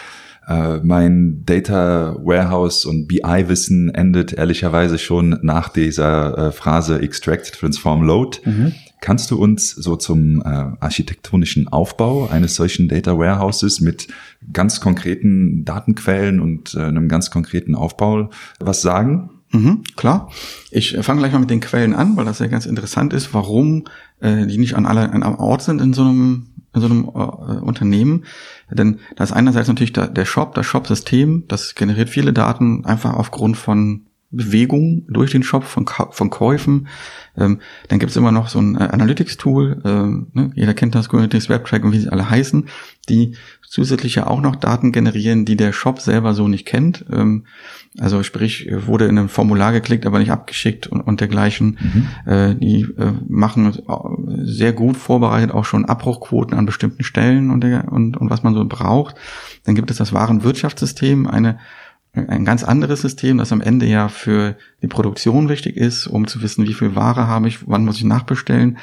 Äh, 0.47 0.79
mein 0.83 1.43
Data 1.45 2.17
Warehouse 2.23 2.85
und 2.85 3.07
BI-Wissen 3.07 3.95
endet 3.95 4.33
ehrlicherweise 4.33 4.99
schon 4.99 5.38
nach 5.43 5.69
dieser 5.69 6.38
äh, 6.38 6.53
Phrase 6.53 7.00
Extract, 7.00 7.53
Transform, 7.55 8.03
Load. 8.03 8.38
Mhm. 8.45 8.73
Kannst 9.00 9.31
du 9.31 9.40
uns 9.40 9.71
so 9.71 9.97
zum 9.97 10.40
äh, 10.40 10.44
architektonischen 10.44 11.68
Aufbau 11.68 12.29
eines 12.29 12.55
solchen 12.55 12.88
Data 12.88 13.18
Warehouses 13.18 13.81
mit 13.81 14.09
ganz 14.53 14.81
konkreten 14.81 15.64
Datenquellen 15.64 16.40
und 16.40 16.75
äh, 16.75 16.81
einem 16.81 17.09
ganz 17.09 17.31
konkreten 17.31 17.75
Aufbau 17.75 18.31
was 18.59 18.81
sagen? 18.81 19.38
Mhm, 19.50 19.84
klar. 19.96 20.30
Ich 20.70 20.96
fange 21.00 21.20
gleich 21.20 21.32
mal 21.32 21.38
mit 21.38 21.50
den 21.50 21.61
Quellen 21.61 21.94
an, 21.94 22.16
weil 22.16 22.24
das 22.24 22.38
ja 22.38 22.48
ganz 22.48 22.66
interessant 22.66 23.12
ist, 23.12 23.32
warum 23.32 23.84
äh, 24.20 24.46
die 24.46 24.58
nicht 24.58 24.74
an 24.74 24.87
alle 24.87 25.11
an 25.11 25.22
einem 25.22 25.37
Ort 25.37 25.62
sind 25.62 25.80
in 25.80 25.94
so 25.94 26.02
einem 26.02 26.48
in 26.74 26.80
so 26.80 26.87
einem 26.87 27.04
äh, 27.04 27.61
Unternehmen. 27.64 28.24
Denn 28.70 29.00
da 29.16 29.24
ist 29.24 29.32
einerseits 29.32 29.68
natürlich 29.68 29.92
der, 29.92 30.08
der 30.08 30.26
Shop, 30.26 30.54
das 30.54 30.66
Shop-System, 30.66 31.44
das 31.48 31.74
generiert 31.74 32.11
viele 32.11 32.32
Daten 32.32 32.84
einfach 32.84 33.14
aufgrund 33.14 33.56
von 33.56 34.08
Bewegung 34.31 35.07
durch 35.09 35.31
den 35.31 35.43
Shop, 35.43 35.64
von, 35.64 35.87
von 35.87 36.29
Käufen. 36.29 36.88
Ähm, 37.37 37.61
dann 37.88 37.99
gibt 37.99 38.11
es 38.11 38.17
immer 38.17 38.33
noch 38.33 38.49
so 38.49 38.59
ein 38.59 38.77
äh, 38.77 38.81
Analytics-Tool, 38.81 39.81
ähm, 39.85 40.27
ne? 40.35 40.51
jeder 40.55 40.75
kennt 40.75 40.95
das, 40.95 41.09
Kubernetes, 41.09 41.49
WebTrack 41.49 41.83
und 41.83 41.93
wie 41.93 42.01
sie 42.01 42.11
alle 42.11 42.29
heißen, 42.29 42.69
die 43.09 43.37
zusätzlich 43.67 44.17
ja 44.17 44.27
auch 44.27 44.41
noch 44.43 44.57
Daten 44.57 44.93
generieren, 44.93 45.47
die 45.47 45.57
der 45.57 45.73
Shop 45.73 46.01
selber 46.01 46.35
so 46.35 46.47
nicht 46.47 46.67
kennt. 46.67 47.07
Ähm, 47.11 47.45
also 47.99 48.23
sprich, 48.23 48.69
wurde 48.71 49.07
in 49.07 49.19
einem 49.19 49.31
Formular 49.31 49.73
geklickt, 49.73 50.05
aber 50.05 50.19
nicht 50.19 50.31
abgeschickt 50.31 50.87
und, 50.87 51.01
und 51.01 51.21
dergleichen. 51.21 51.79
Mhm. 51.81 52.09
Äh, 52.31 52.55
die 52.55 52.83
äh, 52.83 53.12
machen 53.29 53.79
sehr 54.43 54.75
gut 54.75 54.99
vorbereitet 54.99 55.53
auch 55.53 55.64
schon 55.64 55.87
Abbruchquoten 55.87 56.57
an 56.57 56.67
bestimmten 56.67 57.03
Stellen 57.03 57.51
und, 57.51 57.62
der, 57.62 57.91
und, 57.91 58.19
und 58.19 58.29
was 58.29 58.43
man 58.43 58.55
so 58.55 58.64
braucht. 58.67 59.17
Dann 59.64 59.75
gibt 59.75 59.91
es 59.91 59.97
das 59.97 60.12
Warenwirtschaftssystem, 60.12 61.27
eine 61.27 61.59
ein 62.12 62.44
ganz 62.44 62.64
anderes 62.64 63.03
System, 63.03 63.38
das 63.38 63.53
am 63.53 63.61
Ende 63.61 63.87
ja 63.87 64.09
für 64.09 64.57
die 64.83 64.88
Produktion 64.88 65.49
wichtig 65.49 65.77
ist, 65.77 66.07
um 66.07 66.27
zu 66.27 66.42
wissen, 66.42 66.66
wie 66.66 66.75
viel 66.75 66.94
Ware 66.94 67.27
habe 67.27 67.49
ich, 67.49 67.68
wann 67.68 67.85
muss 67.85 67.99
ich 67.99 68.05
nachbestellen, 68.05 68.79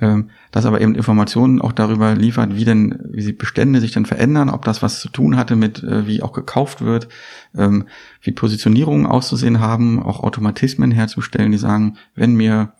ähm, 0.00 0.30
das 0.52 0.66
aber 0.66 0.80
eben 0.80 0.94
Informationen 0.94 1.60
auch 1.60 1.72
darüber 1.72 2.14
liefert, 2.14 2.54
wie 2.54 2.64
denn, 2.64 2.98
wie 3.10 3.24
die 3.24 3.32
Bestände 3.32 3.80
sich 3.80 3.92
dann 3.92 4.06
verändern, 4.06 4.50
ob 4.50 4.64
das 4.64 4.82
was 4.82 5.00
zu 5.00 5.08
tun 5.08 5.36
hatte 5.36 5.56
mit, 5.56 5.82
äh, 5.82 6.06
wie 6.06 6.22
auch 6.22 6.32
gekauft 6.32 6.82
wird, 6.82 7.08
ähm, 7.56 7.86
wie 8.22 8.32
Positionierungen 8.32 9.06
auszusehen 9.06 9.60
haben, 9.60 10.02
auch 10.02 10.20
Automatismen 10.22 10.92
herzustellen, 10.92 11.52
die 11.52 11.58
sagen, 11.58 11.96
wenn 12.14 12.34
mir 12.34 12.72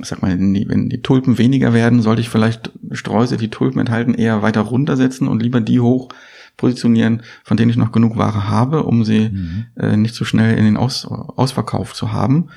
sag 0.00 0.22
mal, 0.22 0.38
wenn 0.38 0.88
die 0.88 1.02
Tulpen 1.02 1.36
weniger 1.36 1.74
werden, 1.74 2.00
sollte 2.00 2.22
ich 2.22 2.30
vielleicht 2.30 2.72
Sträuße, 2.92 3.36
die 3.36 3.50
Tulpen 3.50 3.78
enthalten, 3.78 4.14
eher 4.14 4.40
weiter 4.40 4.62
runtersetzen 4.62 5.28
und 5.28 5.42
lieber 5.42 5.60
die 5.60 5.80
hoch 5.80 6.08
positionieren, 6.56 7.22
von 7.44 7.56
denen 7.56 7.70
ich 7.70 7.76
noch 7.76 7.92
genug 7.92 8.16
Ware 8.16 8.48
habe, 8.48 8.84
um 8.84 9.04
sie 9.04 9.30
mhm. 9.30 9.66
äh, 9.76 9.96
nicht 9.96 10.14
so 10.14 10.24
schnell 10.24 10.56
in 10.56 10.64
den 10.64 10.76
Aus 10.76 11.06
Ausverkauf 11.06 11.94
zu 11.94 12.12
haben. 12.12 12.48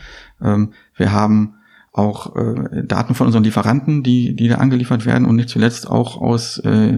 Ähm, 0.42 0.74
wir 0.96 1.12
haben 1.12 1.56
auch 1.96 2.36
äh, 2.36 2.84
Daten 2.84 3.16
von 3.16 3.28
unseren 3.28 3.46
Lieferanten, 3.46 4.04
die, 4.04 4.36
die 4.36 4.50
da 4.50 4.56
angeliefert 4.56 5.06
werden 5.06 5.26
und 5.26 5.38
nicht 5.38 5.48
zuletzt 5.48 5.90
auch 5.90 6.20
aus 6.20 6.58
äh, 6.58 6.90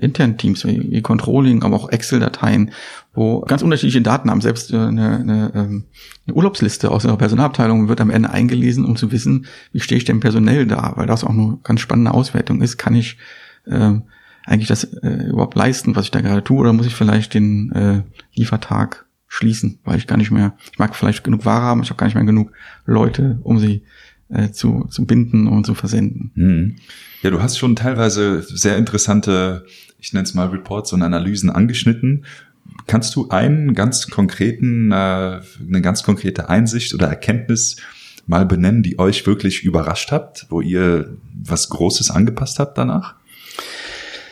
internen 0.00 0.38
Teams 0.38 0.64
wie, 0.64 0.90
wie 0.90 1.02
Controlling, 1.02 1.62
aber 1.62 1.76
auch 1.76 1.90
Excel-Dateien, 1.90 2.70
wo 3.12 3.42
ganz 3.42 3.60
unterschiedliche 3.60 4.00
Daten 4.00 4.30
haben. 4.30 4.40
Selbst 4.40 4.72
äh, 4.72 4.78
eine, 4.78 5.18
eine, 5.18 5.52
ähm, 5.54 5.84
eine 6.26 6.34
Urlaubsliste 6.34 6.90
aus 6.90 7.02
der 7.02 7.16
Personalabteilung 7.16 7.88
wird 7.88 8.00
am 8.00 8.08
Ende 8.08 8.30
eingelesen, 8.30 8.86
um 8.86 8.96
zu 8.96 9.12
wissen, 9.12 9.44
wie 9.72 9.80
stehe 9.80 9.98
ich 9.98 10.06
denn 10.06 10.20
personell 10.20 10.66
da, 10.66 10.94
weil 10.96 11.06
das 11.06 11.22
auch 11.22 11.30
eine 11.30 11.58
ganz 11.62 11.80
spannende 11.80 12.12
Auswertung 12.12 12.62
ist. 12.62 12.78
Kann 12.78 12.94
ich 12.94 13.18
äh, 13.66 13.92
eigentlich 14.46 14.68
das 14.68 14.84
äh, 14.84 15.28
überhaupt 15.28 15.56
leisten, 15.56 15.96
was 15.96 16.06
ich 16.06 16.10
da 16.10 16.20
gerade 16.20 16.42
tue, 16.42 16.58
oder 16.58 16.72
muss 16.72 16.86
ich 16.86 16.94
vielleicht 16.94 17.34
den 17.34 17.72
äh, 17.72 18.02
Liefertag 18.34 19.04
schließen, 19.26 19.80
weil 19.84 19.98
ich 19.98 20.06
gar 20.06 20.16
nicht 20.16 20.30
mehr, 20.30 20.54
ich 20.72 20.78
mag 20.78 20.94
vielleicht 20.94 21.24
genug 21.24 21.44
Ware 21.44 21.62
haben, 21.62 21.82
ich 21.82 21.90
habe 21.90 21.98
gar 21.98 22.06
nicht 22.06 22.14
mehr 22.14 22.24
genug 22.24 22.52
Leute, 22.86 23.40
um 23.42 23.58
sie 23.58 23.82
äh, 24.28 24.50
zu, 24.50 24.86
zu 24.88 25.04
binden 25.04 25.48
und 25.48 25.66
zu 25.66 25.74
versenden. 25.74 26.30
Hm. 26.34 26.76
Ja, 27.22 27.30
du 27.30 27.42
hast 27.42 27.58
schon 27.58 27.74
teilweise 27.74 28.42
sehr 28.42 28.76
interessante, 28.76 29.66
ich 29.98 30.12
nenne 30.12 30.24
es 30.24 30.34
mal 30.34 30.46
Reports 30.46 30.92
und 30.92 31.02
Analysen 31.02 31.50
angeschnitten. 31.50 32.24
Kannst 32.86 33.16
du 33.16 33.28
einen 33.30 33.74
ganz 33.74 34.08
konkreten, 34.08 34.92
äh, 34.92 34.94
eine 34.94 35.82
ganz 35.82 36.04
konkrete 36.04 36.48
Einsicht 36.48 36.94
oder 36.94 37.08
Erkenntnis 37.08 37.76
mal 38.28 38.46
benennen, 38.46 38.82
die 38.82 38.98
euch 38.98 39.26
wirklich 39.26 39.64
überrascht 39.64 40.12
habt, 40.12 40.46
wo 40.50 40.60
ihr 40.60 41.16
was 41.34 41.68
Großes 41.68 42.10
angepasst 42.10 42.60
habt 42.60 42.78
danach? 42.78 43.16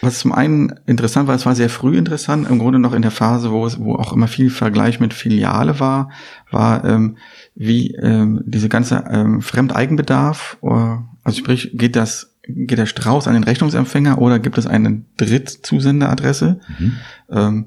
Was 0.04 0.18
zum 0.18 0.32
einen 0.32 0.74
interessant 0.86 1.28
war, 1.28 1.34
es 1.34 1.46
war 1.46 1.54
sehr 1.54 1.70
früh 1.70 1.96
interessant, 1.96 2.48
im 2.48 2.58
Grunde 2.58 2.78
noch 2.78 2.92
in 2.92 3.00
der 3.00 3.10
Phase, 3.10 3.50
wo 3.50 3.64
es, 3.64 3.78
wo 3.80 3.94
auch 3.94 4.12
immer 4.12 4.28
viel 4.28 4.50
Vergleich 4.50 5.00
mit 5.00 5.14
Filiale 5.14 5.80
war, 5.80 6.10
war, 6.50 6.84
ähm, 6.84 7.16
wie 7.54 7.92
ähm, 7.94 8.42
diese 8.44 8.68
ganze 8.68 9.04
ähm, 9.10 9.40
Fremdeigenbedarf, 9.40 10.58
äh, 10.62 10.68
also 11.22 11.38
sprich, 11.38 11.70
geht 11.74 11.96
das, 11.96 12.36
geht 12.46 12.78
der 12.78 12.86
Strauß 12.86 13.26
an 13.26 13.34
den 13.34 13.44
Rechnungsempfänger 13.44 14.18
oder 14.18 14.38
gibt 14.38 14.58
es 14.58 14.66
eine 14.66 15.02
Drittzusenderadresse? 15.16 16.60
Mhm. 16.78 16.92
Ähm, 17.30 17.66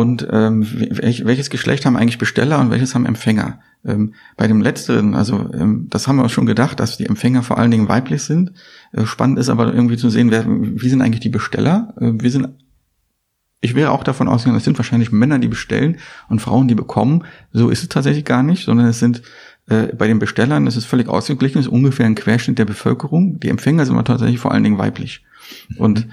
und 0.00 0.26
ähm, 0.30 0.66
welch, 0.90 1.24
welches 1.24 1.50
Geschlecht 1.50 1.86
haben 1.86 1.96
eigentlich 1.96 2.18
Besteller 2.18 2.60
und 2.60 2.70
welches 2.70 2.94
haben 2.94 3.06
Empfänger. 3.06 3.60
Ähm, 3.84 4.14
bei 4.36 4.46
dem 4.46 4.60
letzteren, 4.60 5.14
also 5.14 5.50
ähm, 5.52 5.88
das 5.90 6.06
haben 6.06 6.16
wir 6.16 6.22
uns 6.22 6.32
schon 6.32 6.46
gedacht, 6.46 6.80
dass 6.80 6.96
die 6.96 7.06
Empfänger 7.06 7.42
vor 7.42 7.58
allen 7.58 7.70
Dingen 7.70 7.88
weiblich 7.88 8.22
sind. 8.22 8.52
Äh, 8.92 9.06
spannend 9.06 9.38
ist 9.38 9.48
aber 9.48 9.72
irgendwie 9.72 9.96
zu 9.96 10.08
sehen, 10.10 10.30
wer, 10.30 10.46
wie 10.46 10.88
sind 10.88 11.02
eigentlich 11.02 11.20
die 11.20 11.28
Besteller. 11.28 11.94
Äh, 12.00 12.12
wir 12.14 12.30
sind 12.30 12.48
ich 13.64 13.76
wäre 13.76 13.92
auch 13.92 14.02
davon 14.02 14.26
ausgegangen, 14.26 14.58
es 14.58 14.64
sind 14.64 14.76
wahrscheinlich 14.76 15.12
Männer, 15.12 15.38
die 15.38 15.46
bestellen 15.46 15.98
und 16.28 16.40
Frauen, 16.40 16.66
die 16.66 16.74
bekommen. 16.74 17.24
So 17.52 17.68
ist 17.68 17.82
es 17.82 17.88
tatsächlich 17.88 18.24
gar 18.24 18.42
nicht, 18.42 18.64
sondern 18.64 18.88
es 18.88 18.98
sind 18.98 19.22
äh, 19.68 19.94
bei 19.94 20.08
den 20.08 20.18
Bestellern, 20.18 20.66
es 20.66 20.76
ist 20.76 20.86
völlig 20.86 21.08
ausgeglichen, 21.08 21.60
es 21.60 21.66
ist 21.66 21.72
ungefähr 21.72 22.06
ein 22.06 22.16
Querschnitt 22.16 22.58
der 22.58 22.64
Bevölkerung. 22.64 23.38
Die 23.38 23.48
Empfänger 23.48 23.86
sind 23.86 23.94
aber 23.94 24.04
tatsächlich 24.04 24.40
vor 24.40 24.50
allen 24.50 24.64
Dingen 24.64 24.78
weiblich. 24.78 25.24
Und 25.78 26.08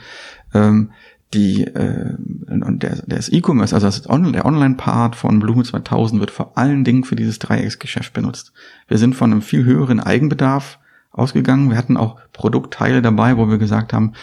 ähm, 0.54 0.92
die 1.34 1.64
äh, 1.64 2.16
und 2.48 2.82
der, 2.82 3.04
der 3.06 3.20
E-Commerce, 3.32 3.76
also 3.76 3.88
das 3.88 4.10
On 4.10 4.34
der 4.34 4.46
Online-Part 4.46 5.16
von 5.16 5.40
Blume 5.40 5.64
2000 5.64 6.20
wird 6.20 6.32
vor 6.32 6.58
allen 6.58 6.84
Dingen 6.84 7.04
für 7.04 7.16
dieses 7.16 7.40
Dreiecksgeschäft 7.40 8.14
benutzt. 8.14 8.52
Wir 8.88 8.98
sind 8.98 9.16
von 9.16 9.32
einem 9.32 9.42
viel 9.42 9.64
höheren 9.64 10.00
Eigenbedarf 10.00 10.80
ausgegangen. 11.12 11.70
Wir 11.70 11.78
hatten 11.78 11.98
auch 11.98 12.18
Produktteile 12.34 13.02
dabei, 13.02 13.38
wo 13.38 13.48
wir 13.48 13.58
gesagt 13.58 13.94
haben, 13.94 14.14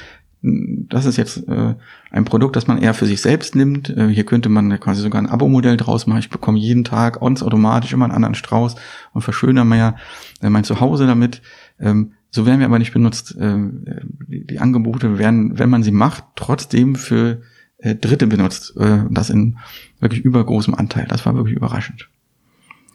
das 0.43 1.07
ist 1.07 1.17
jetzt 1.17 1.49
äh, 1.49 1.75
ein 2.11 2.25
Produkt, 2.25 2.57
das 2.57 2.67
man 2.67 2.79
eher 2.79 2.95
für 2.95 3.07
sich 3.07 3.21
selbst 3.21 3.57
nimmt. 3.57 3.89
Äh, 3.91 4.09
hier 4.09 4.25
könnte 4.25 4.49
man 4.49 4.79
quasi 4.79 5.03
sogar 5.03 5.21
ein 5.21 5.29
Abo-Modell 5.29 5.77
draus 5.77 6.07
machen. 6.07 6.21
Ich 6.21 6.31
bekomme 6.31 6.59
jeden 6.59 6.85
Tag 6.85 7.21
uns 7.21 7.43
automatisch 7.43 7.93
immer 7.93 8.05
einen 8.05 8.15
anderen 8.15 8.35
Strauß 8.35 8.77
und 9.13 9.23
verschönere 9.23 9.65
mehr 9.65 9.97
äh, 10.43 10.51
mein 10.51 10.65
Zuhause 10.65 11.07
damit. 11.07 11.43
Ähm, 11.81 12.13
so 12.31 12.47
werden 12.47 12.61
wir 12.61 12.67
aber 12.67 12.79
nicht 12.79 12.93
benutzt. 12.93 13.37
Ähm, 13.41 13.85
die, 14.29 14.59
Angebote 14.59 15.19
werden, 15.19 15.59
wenn 15.59 15.71
man 15.71 15.83
sie 15.83 15.91
macht, 15.91 16.25
trotzdem 16.37 16.95
für 16.95 17.43
äh, 17.79 17.95
Dritte 17.95 18.27
benutzt. 18.27 18.75
Äh, 18.77 19.05
das 19.11 19.31
in 19.31 19.59
wirklich 20.01 20.23
übergroßem 20.23 20.75
Anteil. 20.75 21.07
Das 21.09 21.25
war 21.25 21.35
wirklich 21.35 21.57
überraschend. 21.57 22.09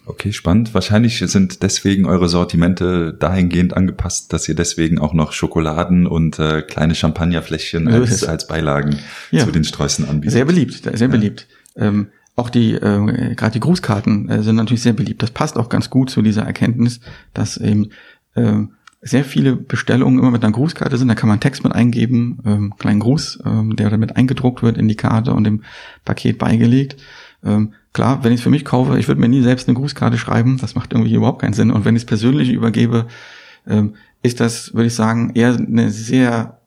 Okay, 0.06 0.34
spannend. 0.34 0.74
Wahrscheinlich 0.74 1.20
sind 1.20 1.62
deswegen 1.62 2.06
eure 2.06 2.28
Sortimente 2.28 3.13
dahingehend 3.13 3.78
angepasst, 3.78 4.34
dass 4.34 4.50
ihr 4.50 4.56
deswegen 4.56 5.00
auch 5.00 5.13
noch 5.13 5.32
Schokoladen 5.32 6.08
und 6.08 6.39
äh, 6.39 6.63
kleine 6.63 6.96
Champagnerfläschchen 6.96 7.88
als, 7.88 8.24
als 8.24 8.48
Beilagen 8.48 8.98
ja. 9.30 9.46
zu 9.46 9.52
den 9.52 9.63
Sträußen 9.63 10.08
anbietet. 10.08 10.34
Sehr 10.34 10.46
beliebt, 10.46 10.82
sehr 10.94 11.08
beliebt. 11.08 11.48
Ähm, 11.76 12.08
auch 12.36 12.50
die, 12.50 12.74
äh, 12.74 13.36
gerade 13.36 13.54
die 13.54 13.60
Grußkarten 13.60 14.30
äh, 14.30 14.41
sind 14.41 14.56
natürlich 14.56 14.82
sehr 14.82 14.94
beliebt. 14.94 15.22
Das 15.22 15.32
passt 15.32 15.58
auch 15.58 15.70
ganz 15.70 15.89
gut 15.89 16.10
zu 16.10 16.22
dieser 16.22 16.44
Erkenntnis, 16.44 17.00
dass 17.34 17.58
eben 17.58 17.89
sehr 19.02 19.26
viele 19.26 19.56
Bestellungen 19.56 20.20
immer 20.20 20.32
mit 20.32 20.44
einer 20.44 20.54
Grußkarte 20.54 20.98
sind. 20.98 21.08
Da 21.08 21.16
kann 21.16 21.30
man 21.30 21.40
Text 21.40 21.64
mit 21.64 21.74
eingeben, 21.74 22.40
ähm, 22.46 22.74
kleinen 22.78 23.00
Gruß, 23.00 23.40
ähm, 23.46 23.76
der 23.76 23.90
damit 23.90 24.16
eingedruckt 24.16 24.62
wird 24.62 24.78
in 24.78 24.88
die 24.88 24.96
Karte 24.96 25.34
und 25.34 25.44
dem 25.44 25.64
Paket 26.06 26.38
beigelegt. 26.38 26.98
Ähm, 27.44 27.74
klar, 27.94 28.24
wenn 28.24 28.32
ich 28.32 28.40
es 28.40 28.44
für 28.44 28.52
mich 28.52 28.64
kaufe, 28.64 29.00
ich 29.00 29.08
würde 29.08 29.20
mir 29.20 29.28
nie 29.28 29.42
selbst 29.42 29.68
eine 29.68 29.76
Grußkarte 29.76 30.18
schreiben. 30.18 30.58
Das 30.62 30.76
macht 30.76 30.94
irgendwie 30.94 31.16
überhaupt 31.16 31.42
keinen 31.42 31.54
Sinn. 31.54 31.72
Und 31.72 31.84
wenn 31.84 31.96
ich 31.96 32.04
es 32.04 32.08
persönlich 32.08 32.52
übergebe, 32.52 33.08
ähm, 33.68 33.96
ist 34.22 34.40
das, 34.40 34.74
würde 34.76 34.88
ich 34.88 34.96
sagen, 34.96 35.32
eher 35.34 35.56
eine 35.56 35.90
sehr 35.90 36.60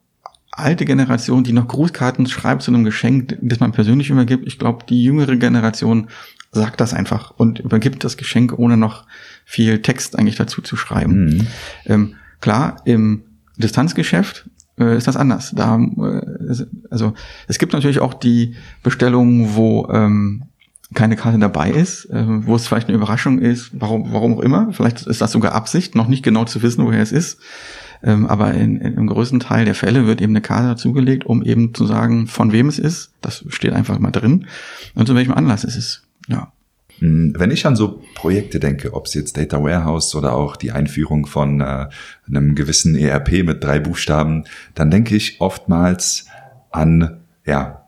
alte 0.51 0.85
Generation, 0.85 1.45
die 1.45 1.53
noch 1.53 1.69
Grußkarten 1.69 2.27
schreibt 2.27 2.63
zu 2.63 2.73
einem 2.73 2.85
Geschenk, 2.85 3.39
das 3.43 3.61
man 3.61 3.73
persönlich 3.73 4.11
übergibt. 4.11 4.47
Ich 4.47 4.59
glaube, 4.59 4.85
die 4.89 5.03
jüngere 5.03 5.37
Generation 5.37 6.09
sagt 6.53 6.81
das 6.81 6.95
einfach 6.95 7.33
und 7.37 7.59
übergibt 7.61 8.05
das 8.05 8.17
Geschenk, 8.17 8.57
ohne 8.59 8.77
noch 8.77 9.05
viel 9.45 9.83
Text 9.83 10.19
eigentlich 10.19 10.37
dazu 10.37 10.63
zu 10.63 10.77
schreiben. 10.77 11.25
Mhm. 11.25 11.47
Ähm, 11.87 12.15
Klar, 12.45 12.77
im 12.85 13.23
Distanzgeschäft 13.57 14.51
äh, 14.79 14.99
ist 14.99 15.07
das 15.07 15.17
anders. 15.17 15.53
Da, 15.57 15.79
äh, 15.79 16.67
also 16.91 17.15
es 17.49 17.59
gibt 17.59 17.73
natürlich 17.73 18.01
auch 18.01 18.13
die 18.13 18.55
Bestellungen, 18.83 19.55
wo 19.55 19.89
ähm, 19.91 20.43
keine 20.93 21.17
Karte 21.17 21.39
dabei 21.39 21.71
ist, 21.71 22.05
äh, 22.11 22.23
wo 22.27 22.55
es 22.55 22.67
vielleicht 22.67 22.89
eine 22.89 22.99
Überraschung 22.99 23.39
ist, 23.39 23.71
warum, 23.73 24.13
warum 24.13 24.35
auch 24.35 24.41
immer. 24.41 24.75
Vielleicht 24.75 25.07
ist 25.07 25.23
das 25.23 25.33
sogar 25.33 25.55
Absicht, 25.55 25.95
noch 25.95 26.07
nicht 26.07 26.23
genau 26.23 26.45
zu 26.45 26.61
wissen, 26.61 26.85
woher 26.85 27.01
es 27.01 27.13
ist. 27.13 27.41
Ähm, 28.03 28.27
aber 28.27 28.53
in, 28.53 28.77
in, 28.77 28.93
im 28.93 29.07
größten 29.07 29.41
Teil 29.41 29.65
der 29.65 29.75
Fälle 29.75 30.07
wird 30.07 30.21
eben 30.21 30.33
eine 30.33 30.43
Karte 30.43 30.69
dazugelegt, 30.69 31.25
um 31.25 31.43
eben 31.43 31.73
zu 31.73 31.87
sagen, 31.87 32.27
von 32.27 32.53
wem 32.53 32.69
es 32.69 32.79
ist. 32.79 33.13
Das 33.23 33.43
steht 33.49 33.73
einfach 33.73 33.99
mal 34.01 34.11
drin 34.11 34.49
und 34.95 35.07
zu 35.07 35.15
welchem 35.15 35.33
Anlass 35.33 35.65
es 35.65 35.77
ist. 35.77 36.03
Ja. 36.29 36.53
Hm, 36.99 37.35
wenn 37.37 37.51
ich 37.51 37.67
an 37.67 37.77
so 37.77 38.03
Projekte 38.15 38.61
denke, 38.61 38.95
ob 38.95 39.07
es 39.07 39.15
jetzt 39.15 39.37
Data 39.37 39.63
Warehouse 39.63 40.15
oder 40.15 40.35
auch 40.35 40.57
die 40.57 40.73
Einführung 40.73 41.27
von 41.27 41.61
äh, 41.61 41.89
einem 42.27 42.55
gewissen 42.55 42.95
ERP 42.95 43.45
mit 43.45 43.63
drei 43.63 43.79
Buchstaben, 43.79 44.45
dann 44.75 44.91
denke 44.91 45.17
ich 45.17 45.41
oftmals 45.41 46.27
an 46.71 47.21
ja 47.45 47.87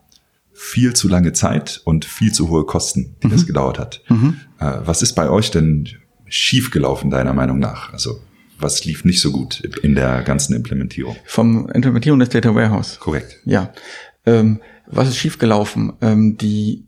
viel 0.53 0.93
zu 0.93 1.07
lange 1.07 1.33
Zeit 1.33 1.81
und 1.83 2.05
viel 2.05 2.31
zu 2.31 2.49
hohe 2.49 2.65
Kosten, 2.65 3.15
die 3.21 3.27
mhm. 3.27 3.31
das 3.31 3.45
gedauert 3.45 3.79
hat. 3.79 4.01
Mhm. 4.09 4.39
Äh, 4.59 4.79
was 4.83 5.01
ist 5.01 5.13
bei 5.13 5.29
euch 5.29 5.51
denn 5.51 5.87
schiefgelaufen 6.25 7.09
deiner 7.09 7.33
Meinung 7.33 7.59
nach? 7.59 7.93
Also 7.93 8.19
was 8.59 8.83
lief 8.85 9.05
nicht 9.05 9.21
so 9.21 9.31
gut 9.31 9.61
in 9.83 9.93
der 9.95 10.23
ganzen 10.23 10.55
Implementierung? 10.55 11.15
Vom 11.25 11.69
Implementierung 11.69 12.19
des 12.19 12.29
Data 12.29 12.55
Warehouse. 12.55 12.99
Korrekt. 12.99 13.39
Ja. 13.45 13.71
Ähm, 14.25 14.59
was 14.87 15.09
ist 15.09 15.17
schiefgelaufen? 15.17 15.93
Ähm, 16.01 16.37
die, 16.37 16.87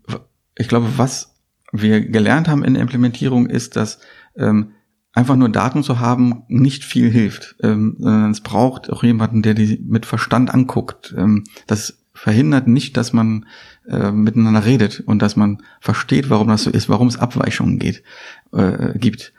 ich 0.58 0.68
glaube, 0.68 0.88
was 0.98 1.36
wir 1.72 2.02
gelernt 2.02 2.48
haben 2.48 2.64
in 2.64 2.74
der 2.74 2.82
Implementierung 2.82 3.48
ist, 3.48 3.76
dass 3.76 4.00
ähm, 4.36 4.72
einfach 5.14 5.36
nur 5.36 5.50
Daten 5.50 5.84
zu 5.84 6.00
haben 6.00 6.44
nicht 6.48 6.84
viel 6.84 7.10
hilft, 7.10 7.56
ähm, 7.62 7.96
sondern 8.00 8.32
es 8.32 8.42
braucht 8.42 8.90
auch 8.90 9.04
jemanden, 9.04 9.42
der 9.42 9.54
die 9.54 9.80
mit 9.86 10.06
Verstand 10.06 10.54
anguckt. 10.54 11.14
Ähm, 11.18 11.44
das 11.68 12.06
verhindert 12.14 12.68
nicht, 12.68 12.98
dass 12.98 13.14
man 13.14 13.46
äh, 13.88 14.12
miteinander 14.12 14.66
redet 14.66 15.00
und 15.00 15.22
dass 15.22 15.36
man 15.36 15.64
versteht, 15.80 16.30
warum 16.30 16.50
das 16.50 16.64
so 16.64 16.70
ist, 16.70 16.90
warum 16.90 17.08
es 17.08 17.18
Abweichungen 17.18 17.80
geht, 17.80 18.04
äh, 18.52 18.98
gibt. 18.98 19.34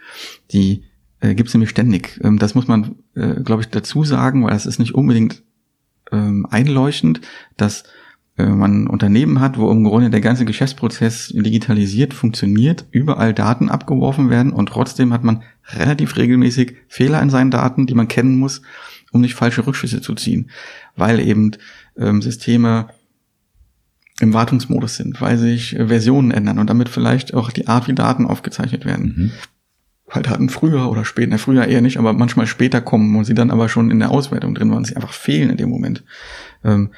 Die 0.52 0.84
äh, 1.20 1.34
gibt 1.34 1.48
es 1.48 1.54
nämlich 1.54 1.70
ständig. 1.70 2.18
Ähm, 2.22 2.38
das 2.38 2.54
muss 2.54 2.68
man, 2.68 2.96
äh, 3.14 3.42
glaube 3.42 3.62
ich, 3.62 3.68
dazu 3.68 4.04
sagen, 4.04 4.44
weil 4.44 4.52
das 4.52 4.66
ist 4.66 4.78
nicht 4.78 4.94
unbedingt 4.94 5.42
ähm, 6.10 6.46
einleuchtend, 6.50 7.20
dass 7.56 7.84
man 8.46 8.84
ein 8.84 8.86
Unternehmen 8.86 9.40
hat, 9.40 9.58
wo 9.58 9.70
im 9.70 9.84
Grunde 9.84 10.10
der 10.10 10.20
ganze 10.20 10.44
Geschäftsprozess 10.44 11.28
digitalisiert 11.34 12.14
funktioniert, 12.14 12.86
überall 12.90 13.34
Daten 13.34 13.68
abgeworfen 13.68 14.30
werden 14.30 14.52
und 14.52 14.68
trotzdem 14.68 15.12
hat 15.12 15.24
man 15.24 15.42
relativ 15.74 16.16
regelmäßig 16.16 16.76
Fehler 16.88 17.22
in 17.22 17.30
seinen 17.30 17.50
Daten, 17.50 17.86
die 17.86 17.94
man 17.94 18.08
kennen 18.08 18.38
muss, 18.38 18.62
um 19.12 19.20
nicht 19.20 19.34
falsche 19.34 19.66
Rückschlüsse 19.66 20.00
zu 20.00 20.14
ziehen, 20.14 20.50
weil 20.96 21.20
eben 21.20 21.52
ähm, 21.96 22.22
Systeme 22.22 22.88
im 24.20 24.34
Wartungsmodus 24.34 24.96
sind, 24.96 25.20
weil 25.20 25.38
sich 25.38 25.76
äh, 25.76 25.88
Versionen 25.88 26.30
ändern 26.30 26.58
und 26.58 26.70
damit 26.70 26.88
vielleicht 26.88 27.34
auch 27.34 27.50
die 27.50 27.66
Art, 27.66 27.88
wie 27.88 27.94
Daten 27.94 28.26
aufgezeichnet 28.26 28.84
werden. 28.84 29.14
Mhm. 29.16 29.30
Weil 30.12 30.22
Daten 30.22 30.48
früher 30.48 30.90
oder 30.90 31.04
später, 31.04 31.38
früher 31.38 31.66
eher 31.66 31.80
nicht, 31.80 31.96
aber 31.96 32.12
manchmal 32.12 32.46
später 32.46 32.80
kommen 32.80 33.14
und 33.16 33.24
sie 33.24 33.34
dann 33.34 33.50
aber 33.50 33.68
schon 33.68 33.90
in 33.90 34.00
der 34.00 34.10
Auswertung 34.10 34.54
drin 34.54 34.70
waren, 34.70 34.84
sie 34.84 34.96
einfach 34.96 35.12
fehlen 35.12 35.50
in 35.50 35.56
dem 35.56 35.70
Moment. 35.70 36.04
Ähm, 36.64 36.90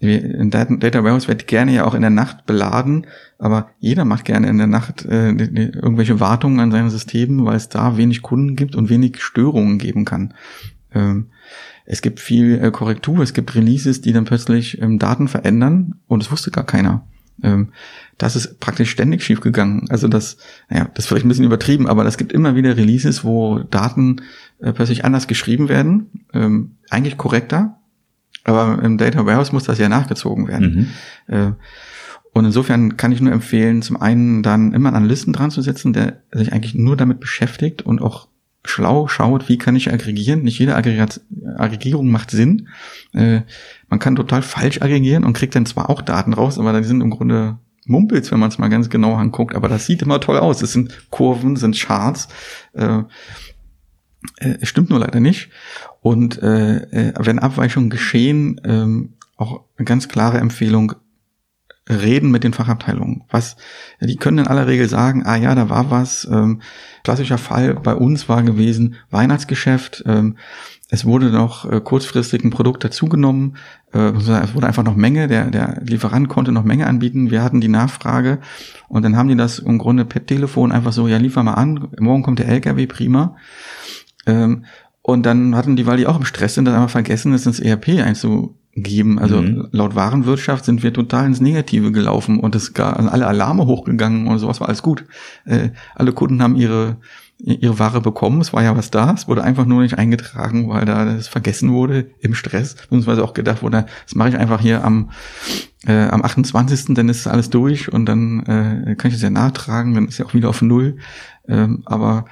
ein 0.00 0.50
Data 0.50 1.02
Warehouse 1.02 1.26
wird 1.26 1.48
gerne 1.48 1.74
ja 1.74 1.84
auch 1.84 1.94
in 1.94 2.02
der 2.02 2.10
Nacht 2.10 2.46
beladen, 2.46 3.06
aber 3.38 3.70
jeder 3.80 4.04
macht 4.04 4.24
gerne 4.24 4.48
in 4.48 4.58
der 4.58 4.68
Nacht 4.68 5.04
äh, 5.04 5.30
irgendwelche 5.30 6.20
Wartungen 6.20 6.60
an 6.60 6.70
seinen 6.70 6.90
Systemen, 6.90 7.44
weil 7.44 7.56
es 7.56 7.68
da 7.68 7.96
wenig 7.96 8.22
Kunden 8.22 8.54
gibt 8.54 8.76
und 8.76 8.90
wenig 8.90 9.20
Störungen 9.20 9.78
geben 9.78 10.04
kann. 10.04 10.34
Ähm, 10.94 11.30
es 11.84 12.00
gibt 12.00 12.20
viel 12.20 12.62
äh, 12.62 12.70
Korrektur, 12.70 13.18
es 13.20 13.34
gibt 13.34 13.54
Releases, 13.56 14.00
die 14.00 14.12
dann 14.12 14.24
plötzlich 14.24 14.80
ähm, 14.80 14.98
Daten 15.00 15.26
verändern 15.26 15.96
und 16.06 16.22
es 16.22 16.30
wusste 16.30 16.52
gar 16.52 16.64
keiner. 16.64 17.04
Ähm, 17.42 17.72
das 18.18 18.36
ist 18.36 18.60
praktisch 18.60 18.90
ständig 18.90 19.22
schiefgegangen. 19.22 19.86
Also 19.90 20.06
das, 20.06 20.36
naja, 20.68 20.90
das 20.94 21.04
ist 21.04 21.08
vielleicht 21.08 21.24
ein 21.24 21.28
bisschen 21.28 21.44
übertrieben, 21.44 21.88
aber 21.88 22.04
es 22.04 22.16
gibt 22.16 22.32
immer 22.32 22.54
wieder 22.54 22.76
Releases, 22.76 23.24
wo 23.24 23.60
Daten 23.60 24.22
äh, 24.60 24.72
plötzlich 24.72 25.04
anders 25.04 25.26
geschrieben 25.26 25.68
werden, 25.68 26.24
ähm, 26.32 26.76
eigentlich 26.90 27.16
korrekter, 27.16 27.77
aber 28.48 28.82
im 28.82 28.98
Data 28.98 29.26
Warehouse 29.26 29.52
muss 29.52 29.64
das 29.64 29.78
ja 29.78 29.88
nachgezogen 29.88 30.48
werden. 30.48 30.90
Mhm. 31.28 31.34
Äh, 31.34 31.52
und 32.32 32.44
insofern 32.44 32.96
kann 32.96 33.12
ich 33.12 33.20
nur 33.20 33.32
empfehlen, 33.32 33.82
zum 33.82 34.00
einen 34.00 34.42
dann 34.42 34.72
immer 34.72 34.92
an 34.92 35.04
Listen 35.04 35.32
dran 35.32 35.50
zu 35.50 35.62
setzen, 35.62 35.92
der 35.92 36.22
sich 36.32 36.52
eigentlich 36.52 36.74
nur 36.74 36.96
damit 36.96 37.20
beschäftigt 37.20 37.82
und 37.82 38.00
auch 38.00 38.28
schlau 38.64 39.08
schaut, 39.08 39.48
wie 39.48 39.58
kann 39.58 39.76
ich 39.76 39.92
aggregieren. 39.92 40.42
Nicht 40.42 40.58
jede 40.58 40.76
Aggregat 40.76 41.20
Aggregierung 41.56 42.10
macht 42.10 42.30
Sinn. 42.30 42.68
Äh, 43.12 43.40
man 43.88 43.98
kann 43.98 44.16
total 44.16 44.42
falsch 44.42 44.82
aggregieren 44.82 45.24
und 45.24 45.32
kriegt 45.32 45.54
dann 45.54 45.66
zwar 45.66 45.90
auch 45.90 46.02
Daten 46.02 46.32
raus, 46.32 46.58
aber 46.58 46.78
die 46.78 46.86
sind 46.86 47.00
im 47.00 47.10
Grunde 47.10 47.58
Mumpels, 47.86 48.30
wenn 48.30 48.38
man 48.38 48.50
es 48.50 48.58
mal 48.58 48.68
ganz 48.68 48.90
genau 48.90 49.14
anguckt. 49.14 49.54
Aber 49.54 49.68
das 49.68 49.86
sieht 49.86 50.02
immer 50.02 50.20
toll 50.20 50.38
aus. 50.38 50.60
Es 50.62 50.72
sind 50.72 51.10
Kurven, 51.10 51.56
sind 51.56 51.78
Charts. 51.78 52.28
Äh, 52.74 53.02
äh, 54.36 54.64
stimmt 54.64 54.90
nur 54.90 54.98
leider 54.98 55.20
nicht. 55.20 55.48
Und 56.00 56.40
äh, 56.42 56.76
äh, 56.76 57.12
wenn 57.18 57.38
Abweichungen 57.38 57.90
geschehen, 57.90 58.60
ähm, 58.64 59.14
auch 59.36 59.64
eine 59.76 59.84
ganz 59.84 60.08
klare 60.08 60.38
Empfehlung, 60.38 60.94
reden 61.88 62.30
mit 62.30 62.44
den 62.44 62.52
Fachabteilungen. 62.52 63.24
Was, 63.30 63.56
die 64.00 64.16
können 64.16 64.38
in 64.38 64.46
aller 64.46 64.66
Regel 64.66 64.88
sagen, 64.88 65.24
ah 65.24 65.36
ja, 65.36 65.54
da 65.54 65.70
war 65.70 65.90
was. 65.90 66.28
Ähm, 66.30 66.60
klassischer 67.02 67.38
Fall 67.38 67.74
bei 67.74 67.94
uns 67.94 68.28
war 68.28 68.42
gewesen 68.42 68.96
Weihnachtsgeschäft. 69.10 70.04
Ähm, 70.06 70.36
es 70.90 71.04
wurde 71.04 71.30
noch 71.30 71.70
äh, 71.70 71.80
kurzfristig 71.80 72.44
ein 72.44 72.50
Produkt 72.50 72.84
dazugenommen. 72.84 73.56
Äh, 73.92 74.10
es 74.10 74.54
wurde 74.54 74.66
einfach 74.66 74.84
noch 74.84 74.96
Menge. 74.96 75.28
Der, 75.28 75.50
der 75.50 75.80
Lieferant 75.82 76.28
konnte 76.28 76.52
noch 76.52 76.64
Menge 76.64 76.86
anbieten. 76.86 77.30
Wir 77.30 77.42
hatten 77.42 77.60
die 77.60 77.68
Nachfrage 77.68 78.38
und 78.88 79.02
dann 79.02 79.16
haben 79.16 79.28
die 79.28 79.36
das 79.36 79.58
im 79.58 79.78
Grunde 79.78 80.04
per 80.04 80.24
Telefon 80.24 80.72
einfach 80.72 80.92
so, 80.92 81.08
ja, 81.08 81.18
liefer 81.18 81.42
mal 81.42 81.54
an. 81.54 81.88
Morgen 81.98 82.22
kommt 82.22 82.38
der 82.38 82.48
LKW, 82.48 82.86
prima. 82.86 83.36
Ähm, 84.26 84.64
und 85.08 85.24
dann 85.24 85.56
hatten 85.56 85.74
die, 85.74 85.86
weil 85.86 85.96
die 85.96 86.06
auch 86.06 86.18
im 86.18 86.26
Stress 86.26 86.52
sind, 86.52 86.66
das 86.66 86.74
einfach 86.74 86.90
vergessen, 86.90 87.32
es 87.32 87.46
ins 87.46 87.60
ERP 87.60 88.04
einzugeben. 88.04 89.18
Also 89.18 89.40
mhm. 89.40 89.66
laut 89.72 89.94
Warenwirtschaft 89.94 90.66
sind 90.66 90.82
wir 90.82 90.92
total 90.92 91.24
ins 91.24 91.40
Negative 91.40 91.92
gelaufen 91.92 92.38
und 92.38 92.54
es 92.54 92.74
gar 92.74 92.94
also 92.94 93.08
alle 93.08 93.26
Alarme 93.26 93.64
hochgegangen 93.64 94.26
und 94.26 94.38
sowas 94.38 94.60
war 94.60 94.68
alles 94.68 94.82
gut. 94.82 95.06
Äh, 95.46 95.70
alle 95.94 96.12
Kunden 96.12 96.42
haben 96.42 96.56
ihre 96.56 96.98
ihre 97.38 97.78
Ware 97.78 98.02
bekommen. 98.02 98.42
Es 98.42 98.52
war 98.52 98.62
ja 98.62 98.76
was 98.76 98.90
da. 98.90 99.10
Es 99.14 99.28
wurde 99.28 99.44
einfach 99.44 99.64
nur 99.64 99.80
nicht 99.80 99.96
eingetragen, 99.96 100.68
weil 100.68 100.84
da 100.84 101.06
das 101.06 101.26
vergessen 101.26 101.72
wurde 101.72 102.10
im 102.20 102.34
Stress. 102.34 102.74
Beziehungsweise 102.74 103.24
auch 103.24 103.32
gedacht 103.32 103.62
wurde, 103.62 103.86
das 104.04 104.14
mache 104.14 104.28
ich 104.28 104.36
einfach 104.36 104.60
hier 104.60 104.84
am, 104.84 105.10
äh, 105.86 106.08
am 106.08 106.22
28. 106.22 106.94
Dann 106.94 107.08
ist 107.08 107.26
alles 107.26 107.48
durch 107.48 107.90
und 107.90 108.04
dann 108.04 108.40
äh, 108.40 108.94
kann 108.96 109.08
ich 109.08 109.14
das 109.14 109.22
ja 109.22 109.30
nachtragen. 109.30 109.94
Dann 109.94 110.08
ist 110.08 110.18
ja 110.18 110.26
auch 110.26 110.34
wieder 110.34 110.50
auf 110.50 110.60
Null. 110.60 110.98
Ähm, 111.48 111.82
aber 111.86 112.26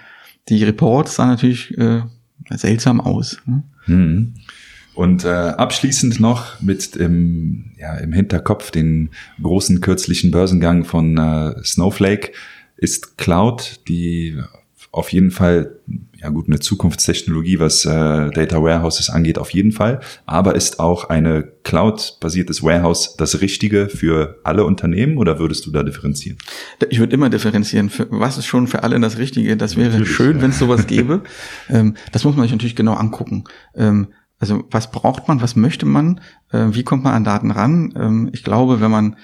die 0.50 0.62
Reports 0.62 1.14
sahen 1.14 1.30
natürlich 1.30 1.78
äh, 1.78 2.02
seltsam 2.50 3.00
aus. 3.00 3.38
Ne? 3.46 3.62
Hm. 3.84 4.34
Und 4.94 5.24
äh, 5.24 5.28
abschließend 5.28 6.20
noch 6.20 6.60
mit 6.62 6.96
im, 6.96 7.72
ja, 7.78 7.96
im 7.96 8.12
Hinterkopf 8.12 8.70
den 8.70 9.10
großen 9.42 9.82
kürzlichen 9.82 10.30
Börsengang 10.30 10.84
von 10.84 11.18
äh, 11.18 11.62
Snowflake 11.64 12.32
ist 12.78 13.18
Cloud, 13.18 13.80
die 13.88 14.40
auf 14.96 15.12
jeden 15.12 15.30
Fall, 15.30 15.78
ja 16.14 16.30
gut, 16.30 16.46
eine 16.46 16.58
Zukunftstechnologie, 16.58 17.58
was 17.58 17.84
äh, 17.84 18.30
Data 18.30 18.62
Warehouses 18.62 19.10
angeht, 19.10 19.38
auf 19.38 19.50
jeden 19.50 19.72
Fall. 19.72 20.00
Aber 20.24 20.54
ist 20.54 20.80
auch 20.80 21.10
eine 21.10 21.42
Cloud-basiertes 21.64 22.62
Warehouse 22.62 23.14
das 23.18 23.42
Richtige 23.42 23.90
für 23.90 24.40
alle 24.42 24.64
Unternehmen 24.64 25.18
oder 25.18 25.38
würdest 25.38 25.66
du 25.66 25.70
da 25.70 25.82
differenzieren? 25.82 26.38
Ich 26.88 26.98
würde 26.98 27.12
immer 27.12 27.28
differenzieren. 27.28 27.90
Für, 27.90 28.06
was 28.10 28.38
ist 28.38 28.46
schon 28.46 28.68
für 28.68 28.84
alle 28.84 28.98
das 28.98 29.18
Richtige? 29.18 29.54
Das 29.58 29.76
wäre 29.76 29.90
natürlich, 29.90 30.10
schön, 30.10 30.36
ja. 30.36 30.42
wenn 30.42 30.50
es 30.50 30.58
sowas 30.58 30.86
gäbe. 30.86 31.22
ähm, 31.68 31.94
das 32.12 32.24
muss 32.24 32.34
man 32.34 32.44
sich 32.44 32.52
natürlich 32.52 32.76
genau 32.76 32.94
angucken. 32.94 33.44
Ähm, 33.74 34.08
also 34.38 34.64
was 34.70 34.90
braucht 34.90 35.28
man, 35.28 35.42
was 35.42 35.56
möchte 35.56 35.84
man, 35.84 36.22
äh, 36.52 36.68
wie 36.70 36.84
kommt 36.84 37.04
man 37.04 37.12
an 37.12 37.24
Daten 37.24 37.50
ran? 37.50 37.92
Ähm, 37.96 38.30
ich 38.32 38.44
glaube, 38.44 38.80
wenn 38.80 38.90
man 38.90 39.16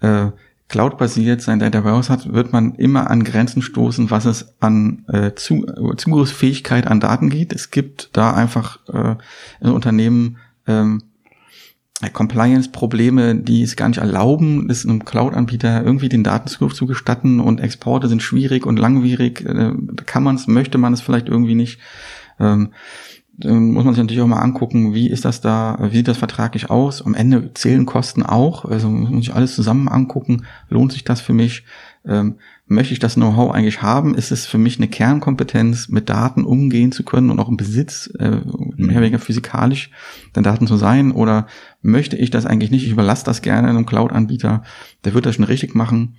äh, 0.00 0.32
Cloud-basiert 0.70 1.42
sein 1.42 1.58
Data 1.58 1.82
Warehouse 1.82 2.10
hat, 2.10 2.32
wird 2.32 2.52
man 2.52 2.76
immer 2.76 3.10
an 3.10 3.24
Grenzen 3.24 3.60
stoßen, 3.60 4.10
was 4.12 4.24
es 4.24 4.54
an 4.60 5.04
äh, 5.08 5.34
zu, 5.34 5.66
Zugriffsfähigkeit 5.96 6.86
an 6.86 7.00
Daten 7.00 7.28
geht. 7.28 7.52
Es 7.52 7.72
gibt 7.72 8.10
da 8.12 8.32
einfach 8.32 8.78
äh, 8.88 9.16
in 9.60 9.70
Unternehmen 9.70 10.38
ähm, 10.68 11.02
Compliance-Probleme, 12.12 13.34
die 13.34 13.62
es 13.62 13.74
gar 13.74 13.88
nicht 13.88 13.98
erlauben, 13.98 14.70
es 14.70 14.86
einem 14.86 15.04
Cloud-Anbieter 15.04 15.84
irgendwie 15.84 16.08
den 16.08 16.22
Datenzugriff 16.22 16.74
zu 16.74 16.86
gestatten 16.86 17.40
und 17.40 17.60
Exporte 17.60 18.06
sind 18.06 18.22
schwierig 18.22 18.64
und 18.64 18.78
langwierig. 18.78 19.44
Äh, 19.44 19.72
kann 20.06 20.22
man 20.22 20.36
es, 20.36 20.46
möchte 20.46 20.78
man 20.78 20.92
es 20.92 21.00
vielleicht 21.00 21.28
irgendwie 21.28 21.56
nicht. 21.56 21.80
Ähm, 22.38 22.70
dann 23.40 23.72
muss 23.72 23.84
man 23.84 23.94
sich 23.94 24.02
natürlich 24.02 24.22
auch 24.22 24.26
mal 24.26 24.40
angucken, 24.40 24.94
wie 24.94 25.08
ist 25.08 25.24
das 25.24 25.40
da, 25.40 25.78
wie 25.90 25.96
sieht 25.96 26.08
das 26.08 26.18
vertraglich 26.18 26.70
aus? 26.70 27.04
Am 27.04 27.14
Ende 27.14 27.52
zählen 27.54 27.86
Kosten 27.86 28.22
auch, 28.22 28.64
also 28.64 28.88
muss 28.88 29.10
man 29.10 29.20
sich 29.20 29.34
alles 29.34 29.54
zusammen 29.54 29.88
angucken, 29.88 30.44
lohnt 30.68 30.92
sich 30.92 31.04
das 31.04 31.20
für 31.20 31.32
mich? 31.32 31.64
Ähm, 32.06 32.36
möchte 32.66 32.92
ich 32.92 33.00
das 33.00 33.14
Know-how 33.14 33.52
eigentlich 33.52 33.82
haben? 33.82 34.14
Ist 34.14 34.30
es 34.30 34.46
für 34.46 34.56
mich 34.56 34.78
eine 34.78 34.88
Kernkompetenz, 34.88 35.88
mit 35.88 36.08
Daten 36.08 36.44
umgehen 36.44 36.92
zu 36.92 37.02
können 37.02 37.30
und 37.30 37.40
auch 37.40 37.48
im 37.48 37.56
Besitz, 37.56 38.08
äh, 38.18 38.40
mehr 38.76 38.96
oder 38.96 39.00
weniger 39.00 39.18
physikalisch, 39.18 39.90
den 40.36 40.44
Daten 40.44 40.66
zu 40.66 40.76
sein? 40.76 41.10
Oder 41.10 41.46
möchte 41.82 42.16
ich 42.16 42.30
das 42.30 42.46
eigentlich 42.46 42.70
nicht? 42.70 42.84
Ich 42.84 42.92
überlasse 42.92 43.24
das 43.24 43.42
gerne 43.42 43.68
einem 43.68 43.86
Cloud-Anbieter, 43.86 44.62
der 45.04 45.14
wird 45.14 45.26
das 45.26 45.34
schon 45.34 45.44
richtig 45.44 45.74
machen. 45.74 46.16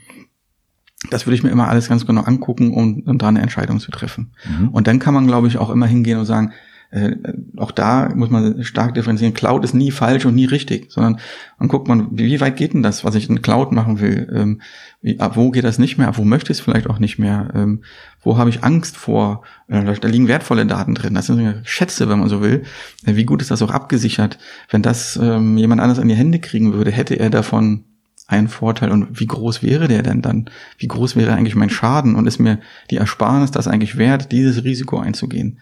Das 1.10 1.26
würde 1.26 1.36
ich 1.36 1.44
mir 1.44 1.50
immer 1.50 1.70
alles 1.70 1.90
ganz 1.90 2.06
genau 2.06 2.22
angucken, 2.22 2.74
um, 2.74 3.02
um 3.06 3.18
da 3.18 3.30
eine 3.30 3.42
Entscheidung 3.42 3.80
zu 3.80 3.90
treffen. 3.90 4.34
Mhm. 4.46 4.70
Und 4.70 4.88
dann 4.88 5.00
kann 5.00 5.14
man, 5.14 5.26
glaube 5.26 5.48
ich, 5.48 5.58
auch 5.58 5.70
immer 5.70 5.88
hingehen 5.88 6.20
und 6.20 6.26
sagen, 6.26 6.52
äh, 6.92 7.16
auch 7.56 7.72
da 7.72 8.10
muss 8.14 8.30
man 8.30 8.64
stark 8.64 8.94
differenzieren. 8.94 9.34
Cloud 9.34 9.64
ist 9.64 9.74
nie 9.74 9.92
falsch 9.92 10.26
und 10.26 10.36
nie 10.36 10.46
richtig, 10.46 10.92
sondern 10.92 11.20
man 11.58 11.70
guckt 11.70 11.88
man, 11.88 12.10
wie 12.12 12.42
weit 12.42 12.58
geht 12.58 12.74
denn 12.74 12.84
das, 12.84 13.06
was 13.06 13.16
ich 13.16 13.30
in 13.30 13.42
Cloud 13.42 13.72
machen 13.72 14.02
will? 14.02 14.30
Ähm, 14.34 14.62
wie, 15.02 15.20
ab 15.20 15.38
wo 15.38 15.52
geht 15.52 15.64
das 15.64 15.80
nicht 15.80 15.98
mehr? 15.98 16.10
Ab 16.10 16.18
wo 16.18 16.26
möchte 16.26 16.52
ich 16.52 16.60
es 16.60 16.64
vielleicht 16.64 16.88
auch 16.88 17.00
nicht 17.00 17.18
mehr? 17.18 17.50
Ähm, 17.56 17.84
wo 18.22 18.38
habe 18.38 18.50
ich 18.50 18.64
Angst 18.64 18.98
vor? 18.98 19.44
Äh, 19.68 19.94
da 20.00 20.08
liegen 20.08 20.28
wertvolle 20.28 20.66
Daten 20.66 20.94
drin. 20.94 21.14
Das 21.14 21.28
sind 21.28 21.62
Schätze, 21.64 22.10
wenn 22.10 22.20
man 22.20 22.30
so 22.30 22.42
will. 22.42 22.64
Äh, 23.06 23.16
wie 23.16 23.26
gut 23.26 23.42
ist 23.42 23.52
das 23.52 23.62
auch 23.62 23.72
abgesichert? 23.72 24.38
Wenn 24.70 24.82
das 24.82 25.18
ähm, 25.22 25.58
jemand 25.58 25.82
anders 25.82 26.00
an 26.00 26.10
die 26.10 26.16
Hände 26.16 26.40
kriegen 26.40 26.74
würde, 26.74 26.92
hätte 26.92 27.16
er 27.16 27.30
davon 27.30 27.86
einen 28.32 28.48
Vorteil 28.48 28.92
und 28.92 29.20
wie 29.20 29.28
groß 29.28 29.62
wäre 29.62 29.88
der 29.88 30.04
denn 30.04 30.22
dann? 30.22 30.50
Wie 30.78 30.88
groß 30.88 31.16
wäre 31.16 31.34
eigentlich 31.34 31.56
mein 31.56 31.70
Schaden 31.70 32.16
und 32.16 32.28
ist 32.28 32.40
mir 32.40 32.60
die 32.90 32.98
Ersparnis 32.98 33.52
das 33.52 33.68
eigentlich 33.68 33.98
wert, 33.98 34.32
dieses 34.32 34.64
Risiko 34.64 35.00
einzugehen? 35.00 35.60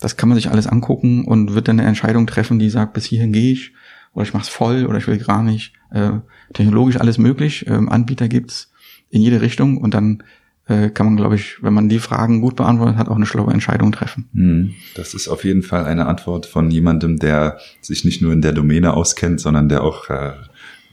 Das 0.00 0.16
kann 0.16 0.28
man 0.28 0.36
sich 0.36 0.50
alles 0.50 0.66
angucken 0.66 1.24
und 1.24 1.54
wird 1.54 1.68
dann 1.68 1.78
eine 1.78 1.88
Entscheidung 1.88 2.26
treffen, 2.26 2.58
die 2.58 2.70
sagt, 2.70 2.94
bis 2.94 3.04
hierhin 3.04 3.32
gehe 3.32 3.52
ich 3.52 3.72
oder 4.12 4.24
ich 4.24 4.32
mache 4.32 4.44
es 4.44 4.48
voll 4.48 4.86
oder 4.86 4.98
ich 4.98 5.06
will 5.06 5.18
gar 5.18 5.42
nicht. 5.42 5.74
Äh, 5.90 6.12
technologisch 6.54 6.98
alles 6.98 7.18
möglich. 7.18 7.66
Ähm, 7.68 7.88
Anbieter 7.88 8.28
gibt's 8.28 8.72
in 9.10 9.20
jede 9.20 9.40
Richtung 9.40 9.78
und 9.78 9.94
dann 9.94 10.22
äh, 10.68 10.90
kann 10.90 11.06
man, 11.06 11.16
glaube 11.16 11.36
ich, 11.36 11.62
wenn 11.62 11.74
man 11.74 11.88
die 11.88 11.98
Fragen 11.98 12.40
gut 12.40 12.56
beantwortet 12.56 12.96
hat, 12.96 13.08
auch 13.08 13.16
eine 13.16 13.26
schlaue 13.26 13.52
Entscheidung 13.52 13.92
treffen. 13.92 14.28
Hm, 14.34 14.74
das 14.94 15.14
ist 15.14 15.28
auf 15.28 15.44
jeden 15.44 15.62
Fall 15.62 15.84
eine 15.84 16.06
Antwort 16.06 16.46
von 16.46 16.70
jemandem, 16.70 17.18
der 17.18 17.58
sich 17.80 18.04
nicht 18.04 18.20
nur 18.20 18.32
in 18.32 18.42
der 18.42 18.52
Domäne 18.52 18.94
auskennt, 18.94 19.40
sondern 19.40 19.68
der 19.68 19.84
auch 19.84 20.10
äh, 20.10 20.32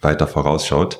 weiter 0.04 0.28
vorausschaut. 0.28 1.00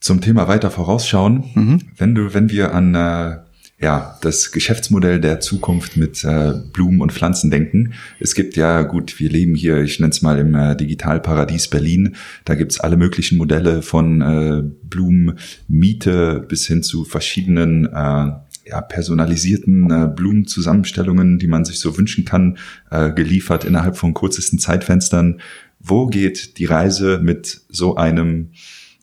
Zum 0.00 0.20
Thema 0.20 0.48
weiter 0.48 0.70
vorausschauen, 0.70 1.50
mhm. 1.54 1.80
wenn 1.96 2.14
du, 2.14 2.34
wenn 2.34 2.50
wir 2.50 2.74
an 2.74 2.94
äh, 2.94 3.38
ja, 3.80 4.18
das 4.22 4.52
Geschäftsmodell 4.52 5.20
der 5.20 5.40
Zukunft 5.40 5.96
mit 5.96 6.24
äh, 6.24 6.52
Blumen 6.72 7.00
und 7.00 7.12
Pflanzen 7.12 7.50
denken. 7.50 7.94
Es 8.20 8.34
gibt 8.34 8.56
ja, 8.56 8.82
gut, 8.82 9.18
wir 9.18 9.28
leben 9.28 9.54
hier, 9.54 9.82
ich 9.82 9.98
nenne 9.98 10.10
es 10.10 10.22
mal 10.22 10.38
im 10.38 10.54
äh, 10.54 10.76
Digitalparadies 10.76 11.68
Berlin. 11.68 12.16
Da 12.44 12.54
gibt's 12.54 12.80
alle 12.80 12.96
möglichen 12.96 13.36
Modelle 13.36 13.82
von 13.82 14.20
äh, 14.22 14.62
Blumenmiete 14.84 16.44
bis 16.48 16.66
hin 16.66 16.82
zu 16.82 17.04
verschiedenen 17.04 17.86
äh, 17.86 18.32
ja, 18.66 18.80
personalisierten 18.80 19.90
äh, 19.90 20.08
Blumenzusammenstellungen, 20.14 21.38
die 21.38 21.46
man 21.46 21.64
sich 21.64 21.78
so 21.78 21.98
wünschen 21.98 22.24
kann, 22.24 22.58
äh, 22.90 23.12
geliefert 23.12 23.64
innerhalb 23.64 23.96
von 23.96 24.14
kürzesten 24.14 24.58
Zeitfenstern. 24.58 25.40
Wo 25.86 26.06
geht 26.06 26.58
die 26.58 26.64
Reise 26.64 27.20
mit 27.22 27.60
so 27.68 27.96
einem, 27.96 28.50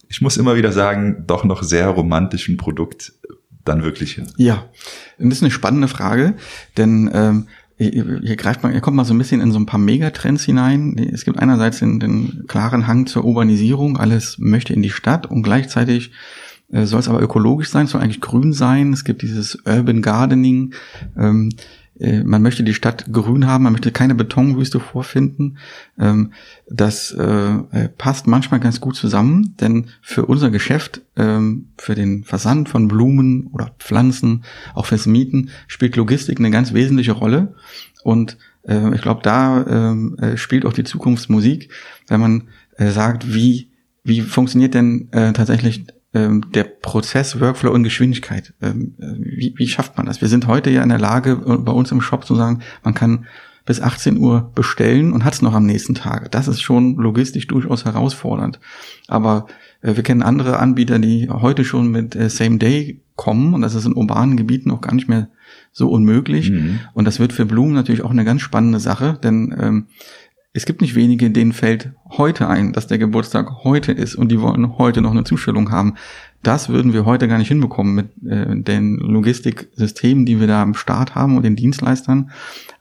ich 0.10 0.22
muss 0.22 0.38
immer 0.38 0.56
wieder 0.56 0.72
sagen, 0.72 1.26
doch 1.28 1.44
noch 1.44 1.62
sehr 1.62 1.88
romantischen 1.88 2.58
Produkt 2.58 3.13
dann 3.63 3.84
wirklich 3.84 4.13
hin? 4.13 4.28
Ja, 4.38 4.65
das 5.20 5.34
ist 5.34 5.44
eine 5.44 5.52
spannende 5.52 5.88
Frage, 5.88 6.34
denn 6.78 7.10
ähm, 7.13 7.48
hier 7.78 8.36
greift 8.36 8.63
man, 8.63 8.72
hier 8.72 8.82
kommt 8.82 8.98
man 8.98 9.06
so 9.06 9.13
ein 9.13 9.17
bisschen 9.17 9.41
in 9.41 9.52
so 9.52 9.60
ein 9.60 9.65
paar 9.65 9.80
Megatrends 9.80 10.44
hinein. 10.44 10.98
Es 10.98 11.26
gibt 11.26 11.39
einerseits 11.39 11.80
den, 11.80 12.00
den 12.00 12.46
klaren 12.48 12.88
Hang 12.88 13.08
zur 13.08 13.26
Urbanisierung, 13.26 13.98
alles 13.98 14.38
möchte 14.39 14.74
in 14.74 14.82
die 14.82 14.89
Stadt 14.89 15.26
und 15.28 15.44
gleichzeitig 15.44 16.12
äh, 16.72 16.86
soll 16.86 17.00
es 17.00 17.08
aber 17.08 17.22
ökologisch 17.22 17.70
sein, 17.70 17.88
soll 17.88 18.02
eigentlich 18.02 18.22
grün 18.22 18.54
sein. 18.54 18.94
Es 18.94 19.04
gibt 19.04 19.22
dieses 19.22 19.56
Urban 19.65 20.02
Gardening. 20.02 20.74
Ähm, 21.17 21.50
äh, 21.50 21.81
man 22.23 22.41
möchte 22.41 22.63
die 22.63 22.73
Stadt 22.73 23.11
grün 23.11 23.45
haben, 23.45 23.63
man 23.63 23.73
möchte 23.73 23.91
keine 23.91 24.15
Betonwüste 24.15 24.79
vorfinden. 24.79 25.57
Ähm, 25.99 26.33
das 26.69 27.11
äh, 27.11 27.23
äh, 27.23 27.89
passt 27.89 28.27
manchmal 28.27 28.59
ganz 28.59 28.81
gut 28.81 28.95
zusammen, 28.95 29.55
denn 29.59 29.87
für 30.01 30.25
unser 30.25 30.49
Geschäft, 30.49 31.01
ähm, 31.15 31.69
für 31.77 31.93
den 31.93 32.23
Versand 32.23 32.69
von 32.69 32.87
Blumen 32.87 33.47
oder 33.47 33.75
Pflanzen, 33.77 34.43
auch 34.73 34.87
fürs 34.87 35.05
Mieten, 35.05 35.49
spielt 35.67 35.95
Logistik 35.95 36.39
eine 36.39 36.51
ganz 36.51 36.73
wesentliche 36.73 37.13
Rolle. 37.13 37.55
Und 38.03 38.37
ich 38.63 39.01
glaube, 39.01 39.21
da 39.23 39.65
ähm, 39.65 40.15
spielt 40.35 40.67
auch 40.67 40.73
die 40.73 40.83
Zukunftsmusik, 40.83 41.71
wenn 42.07 42.19
man 42.19 42.43
sagt, 42.77 43.33
wie, 43.33 43.71
wie 44.03 44.21
funktioniert 44.21 44.75
denn 44.75 45.09
tatsächlich 45.11 45.87
ähm, 46.13 46.45
der 46.54 46.63
Prozess, 46.63 47.39
Workflow 47.39 47.71
und 47.71 47.84
Geschwindigkeit. 47.84 48.54
Ähm, 48.62 48.95
äh, 49.00 49.06
wie, 49.17 49.54
wie 49.58 49.67
schafft 49.67 49.97
man 49.97 50.06
das? 50.06 50.21
Wir 50.21 50.28
sind 50.28 50.47
heute 50.47 50.69
ja 50.69 50.84
in 50.84 50.89
der 50.89 51.00
Lage, 51.00 51.41
äh, 51.45 51.58
bei 51.58 51.71
uns 51.71 51.91
im 51.91 52.02
Shop 52.02 52.26
zu 52.26 52.36
sagen, 52.36 52.62
man 52.84 52.93
kann 52.93 53.26
bis 53.65 53.80
18 53.80 54.17
Uhr 54.17 54.52
bestellen 54.56 55.13
und 55.13 55.24
hat 55.24 55.34
es 55.34 55.41
noch 55.41 55.54
am 55.54 55.65
nächsten 55.65 55.95
Tag. 55.95 56.32
Das 56.32 56.47
ist 56.47 56.62
schon 56.62 56.95
logistisch 56.95 57.47
durchaus 57.47 57.86
herausfordernd. 57.86 58.60
Aber 59.08 59.47
äh, 59.82 59.95
wir 59.95 60.04
kennen 60.04 60.24
andere 60.24 60.60
Anbieter, 60.60 61.00
die 61.00 61.30
heute 61.30 61.63
schon 61.63 61.89
mit 61.91 62.15
äh, 62.15 62.30
Same 62.30 62.58
Day 62.58 63.02
kommen 63.15 63.54
und 63.54 63.62
das 63.62 63.76
ist 63.76 63.86
in 63.86 63.93
urbanen 63.93 64.36
Gebieten 64.36 64.71
auch 64.71 64.82
gar 64.82 64.95
nicht 64.95 65.08
mehr 65.08 65.30
so 65.71 65.89
unmöglich. 65.89 66.50
Mhm. 66.50 66.80
Und 66.93 67.06
das 67.06 67.19
wird 67.19 67.34
für 67.34 67.45
Blumen 67.45 67.74
natürlich 67.74 68.02
auch 68.02 68.12
eine 68.12 68.26
ganz 68.26 68.41
spannende 68.41 68.80
Sache, 68.80 69.19
denn 69.21 69.56
ähm, 69.60 69.88
es 70.53 70.65
gibt 70.65 70.81
nicht 70.81 70.95
wenige, 70.95 71.31
denen 71.31 71.53
fällt 71.53 71.91
heute 72.09 72.47
ein, 72.47 72.73
dass 72.73 72.87
der 72.87 72.97
Geburtstag 72.97 73.63
heute 73.63 73.93
ist 73.93 74.15
und 74.15 74.29
die 74.29 74.41
wollen 74.41 74.77
heute 74.77 75.01
noch 75.01 75.11
eine 75.11 75.23
Zustellung 75.23 75.71
haben. 75.71 75.95
Das 76.43 76.67
würden 76.67 76.91
wir 76.91 77.05
heute 77.05 77.27
gar 77.27 77.37
nicht 77.37 77.47
hinbekommen 77.47 77.95
mit 77.95 78.09
äh, 78.29 78.61
den 78.61 78.97
Logistiksystemen, 78.97 80.25
die 80.25 80.39
wir 80.39 80.47
da 80.47 80.61
am 80.61 80.73
Start 80.73 81.15
haben 81.15 81.37
und 81.37 81.43
den 81.43 81.55
Dienstleistern. 81.55 82.31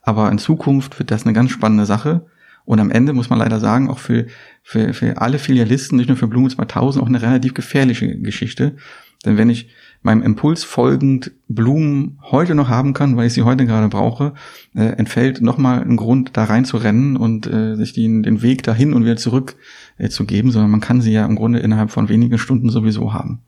Aber 0.03 0.33
in 0.33 0.39
Zukunft 0.39 0.99
wird 0.99 1.11
das 1.11 1.25
eine 1.25 1.33
ganz 1.33 1.53
spannende 1.53 1.87
Sache. 1.87 2.27
Und 2.65 2.81
am 2.81 2.91
Ende 2.91 3.13
muss 3.13 3.31
man 3.31 3.39
leider 3.39 3.61
sagen, 3.61 3.89
auch 3.89 3.99
für, 3.99 4.27
für, 4.63 4.93
für 4.93 5.21
alle 5.21 5.39
Filialisten, 5.39 5.97
nicht 5.97 6.09
nur 6.09 6.17
für 6.17 6.29
Blumen 6.29 6.51
2000, 6.51 7.03
auch 7.03 7.09
eine 7.09 7.23
relativ 7.23 7.55
gefährliche 7.55 8.19
Geschichte. 8.19 8.77
Denn 9.25 9.37
wenn 9.37 9.51
ich 9.51 9.71
meinem 10.03 10.23
Impuls 10.23 10.65
folgend 10.65 11.33
Blumen 11.49 12.19
heute 12.23 12.55
noch 12.55 12.69
haben 12.69 12.95
kann, 12.95 13.17
weil 13.17 13.27
ich 13.27 13.35
sie 13.35 13.43
heute 13.43 13.67
gerade 13.67 13.89
brauche, 13.89 14.33
äh, 14.75 14.85
entfällt 14.85 15.43
nochmal 15.43 15.83
ein 15.83 15.97
Grund, 15.97 16.31
da 16.35 16.45
rein 16.45 16.65
zu 16.65 16.79
rennen 16.79 17.17
und 17.17 17.47
äh, 17.47 17.77
sich 17.77 17.93
den, 17.93 18.23
den 18.23 18.43
Weg 18.43 18.63
dahin 18.63 18.95
und 18.95 19.05
wieder 19.05 19.17
zurück 19.17 19.57
äh, 19.99 20.09
zu 20.09 20.25
geben, 20.25 20.51
sondern 20.51 20.71
man 20.71 20.81
kann 20.81 21.01
sie 21.01 21.13
ja 21.13 21.27
im 21.27 21.37
Grunde 21.37 21.59
innerhalb 21.59 21.91
von 21.91 22.09
wenigen 22.09 22.39
Stunden 22.39 22.71
sowieso 22.71 23.13
haben. 23.13 23.41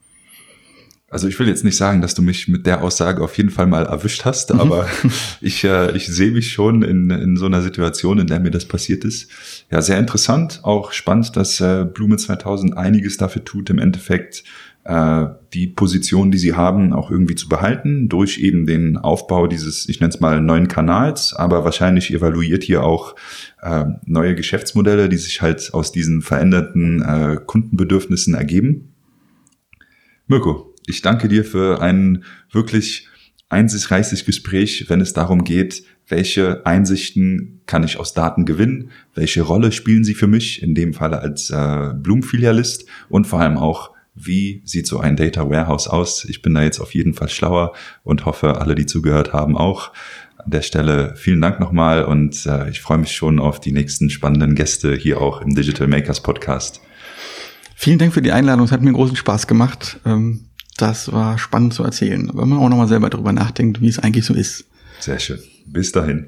Also 1.12 1.28
ich 1.28 1.38
will 1.38 1.46
jetzt 1.46 1.62
nicht 1.62 1.76
sagen, 1.76 2.00
dass 2.00 2.14
du 2.14 2.22
mich 2.22 2.48
mit 2.48 2.64
der 2.64 2.82
Aussage 2.82 3.22
auf 3.22 3.36
jeden 3.36 3.50
Fall 3.50 3.66
mal 3.66 3.84
erwischt 3.84 4.24
hast, 4.24 4.52
mhm. 4.52 4.60
aber 4.60 4.88
ich, 5.42 5.62
äh, 5.62 5.94
ich 5.94 6.06
sehe 6.06 6.30
mich 6.30 6.52
schon 6.52 6.82
in, 6.82 7.10
in 7.10 7.36
so 7.36 7.44
einer 7.44 7.60
Situation, 7.60 8.18
in 8.18 8.26
der 8.26 8.40
mir 8.40 8.50
das 8.50 8.64
passiert 8.64 9.04
ist. 9.04 9.30
Ja, 9.70 9.82
sehr 9.82 9.98
interessant, 9.98 10.60
auch 10.62 10.92
spannend, 10.92 11.36
dass 11.36 11.60
äh, 11.60 11.84
Blume 11.84 12.16
2000 12.16 12.78
einiges 12.78 13.18
dafür 13.18 13.44
tut, 13.44 13.68
im 13.68 13.78
Endeffekt 13.78 14.42
äh, 14.84 15.26
die 15.52 15.68
Position, 15.68 16.30
die 16.30 16.38
sie 16.38 16.54
haben, 16.54 16.92
auch 16.92 17.10
irgendwie 17.10 17.34
zu 17.34 17.48
behalten, 17.48 18.08
durch 18.08 18.38
eben 18.38 18.66
den 18.66 18.96
Aufbau 18.96 19.46
dieses, 19.46 19.88
ich 19.88 20.00
nenne 20.00 20.12
es 20.12 20.20
mal, 20.20 20.40
neuen 20.40 20.68
Kanals, 20.68 21.34
aber 21.34 21.64
wahrscheinlich 21.64 22.12
evaluiert 22.12 22.64
hier 22.64 22.82
auch 22.82 23.14
äh, 23.60 23.84
neue 24.06 24.34
Geschäftsmodelle, 24.34 25.08
die 25.08 25.18
sich 25.18 25.42
halt 25.42 25.72
aus 25.72 25.92
diesen 25.92 26.22
veränderten 26.22 27.02
äh, 27.02 27.38
Kundenbedürfnissen 27.44 28.34
ergeben. 28.34 28.94
Mirko, 30.26 30.74
ich 30.86 31.02
danke 31.02 31.28
dir 31.28 31.44
für 31.44 31.80
ein 31.80 32.24
wirklich 32.50 33.08
einsichtsreiches 33.48 34.24
Gespräch, 34.24 34.86
wenn 34.88 35.00
es 35.00 35.12
darum 35.12 35.44
geht, 35.44 35.84
welche 36.08 36.66
Einsichten 36.66 37.60
kann 37.66 37.84
ich 37.84 37.98
aus 37.98 38.14
Daten 38.14 38.44
gewinnen, 38.44 38.90
welche 39.14 39.42
Rolle 39.42 39.72
spielen 39.72 40.04
sie 40.04 40.14
für 40.14 40.26
mich, 40.26 40.62
in 40.62 40.74
dem 40.74 40.94
Falle 40.94 41.20
als 41.20 41.50
äh, 41.50 41.92
Bloom-Filialist 41.94 42.86
und 43.08 43.26
vor 43.26 43.40
allem 43.40 43.58
auch, 43.58 43.91
wie 44.14 44.62
sieht 44.64 44.86
so 44.86 44.98
ein 45.00 45.16
Data 45.16 45.48
Warehouse 45.48 45.88
aus? 45.88 46.24
Ich 46.26 46.42
bin 46.42 46.54
da 46.54 46.62
jetzt 46.62 46.80
auf 46.80 46.94
jeden 46.94 47.14
Fall 47.14 47.28
schlauer 47.28 47.72
und 48.02 48.26
hoffe, 48.26 48.60
alle, 48.60 48.74
die 48.74 48.86
zugehört 48.86 49.32
haben, 49.32 49.56
auch. 49.56 49.92
An 50.36 50.50
der 50.50 50.62
Stelle 50.62 51.14
vielen 51.16 51.40
Dank 51.40 51.60
nochmal 51.60 52.04
und 52.04 52.46
äh, 52.46 52.68
ich 52.68 52.80
freue 52.80 52.98
mich 52.98 53.12
schon 53.12 53.38
auf 53.38 53.60
die 53.60 53.72
nächsten 53.72 54.10
spannenden 54.10 54.54
Gäste 54.54 54.94
hier 54.94 55.20
auch 55.20 55.40
im 55.40 55.54
Digital 55.54 55.86
Makers 55.86 56.20
Podcast. 56.20 56.80
Vielen 57.76 57.98
Dank 57.98 58.12
für 58.12 58.22
die 58.22 58.32
Einladung. 58.32 58.64
Es 58.64 58.72
hat 58.72 58.82
mir 58.82 58.92
großen 58.92 59.16
Spaß 59.16 59.46
gemacht. 59.46 60.00
Ähm, 60.04 60.46
das 60.76 61.12
war 61.12 61.38
spannend 61.38 61.74
zu 61.74 61.84
erzählen, 61.84 62.28
wenn 62.34 62.48
man 62.48 62.58
auch 62.58 62.68
nochmal 62.68 62.88
selber 62.88 63.08
darüber 63.08 63.32
nachdenkt, 63.32 63.80
wie 63.80 63.88
es 63.88 63.98
eigentlich 63.98 64.24
so 64.24 64.34
ist. 64.34 64.64
Sehr 65.00 65.18
schön. 65.18 65.38
Bis 65.66 65.92
dahin. 65.92 66.26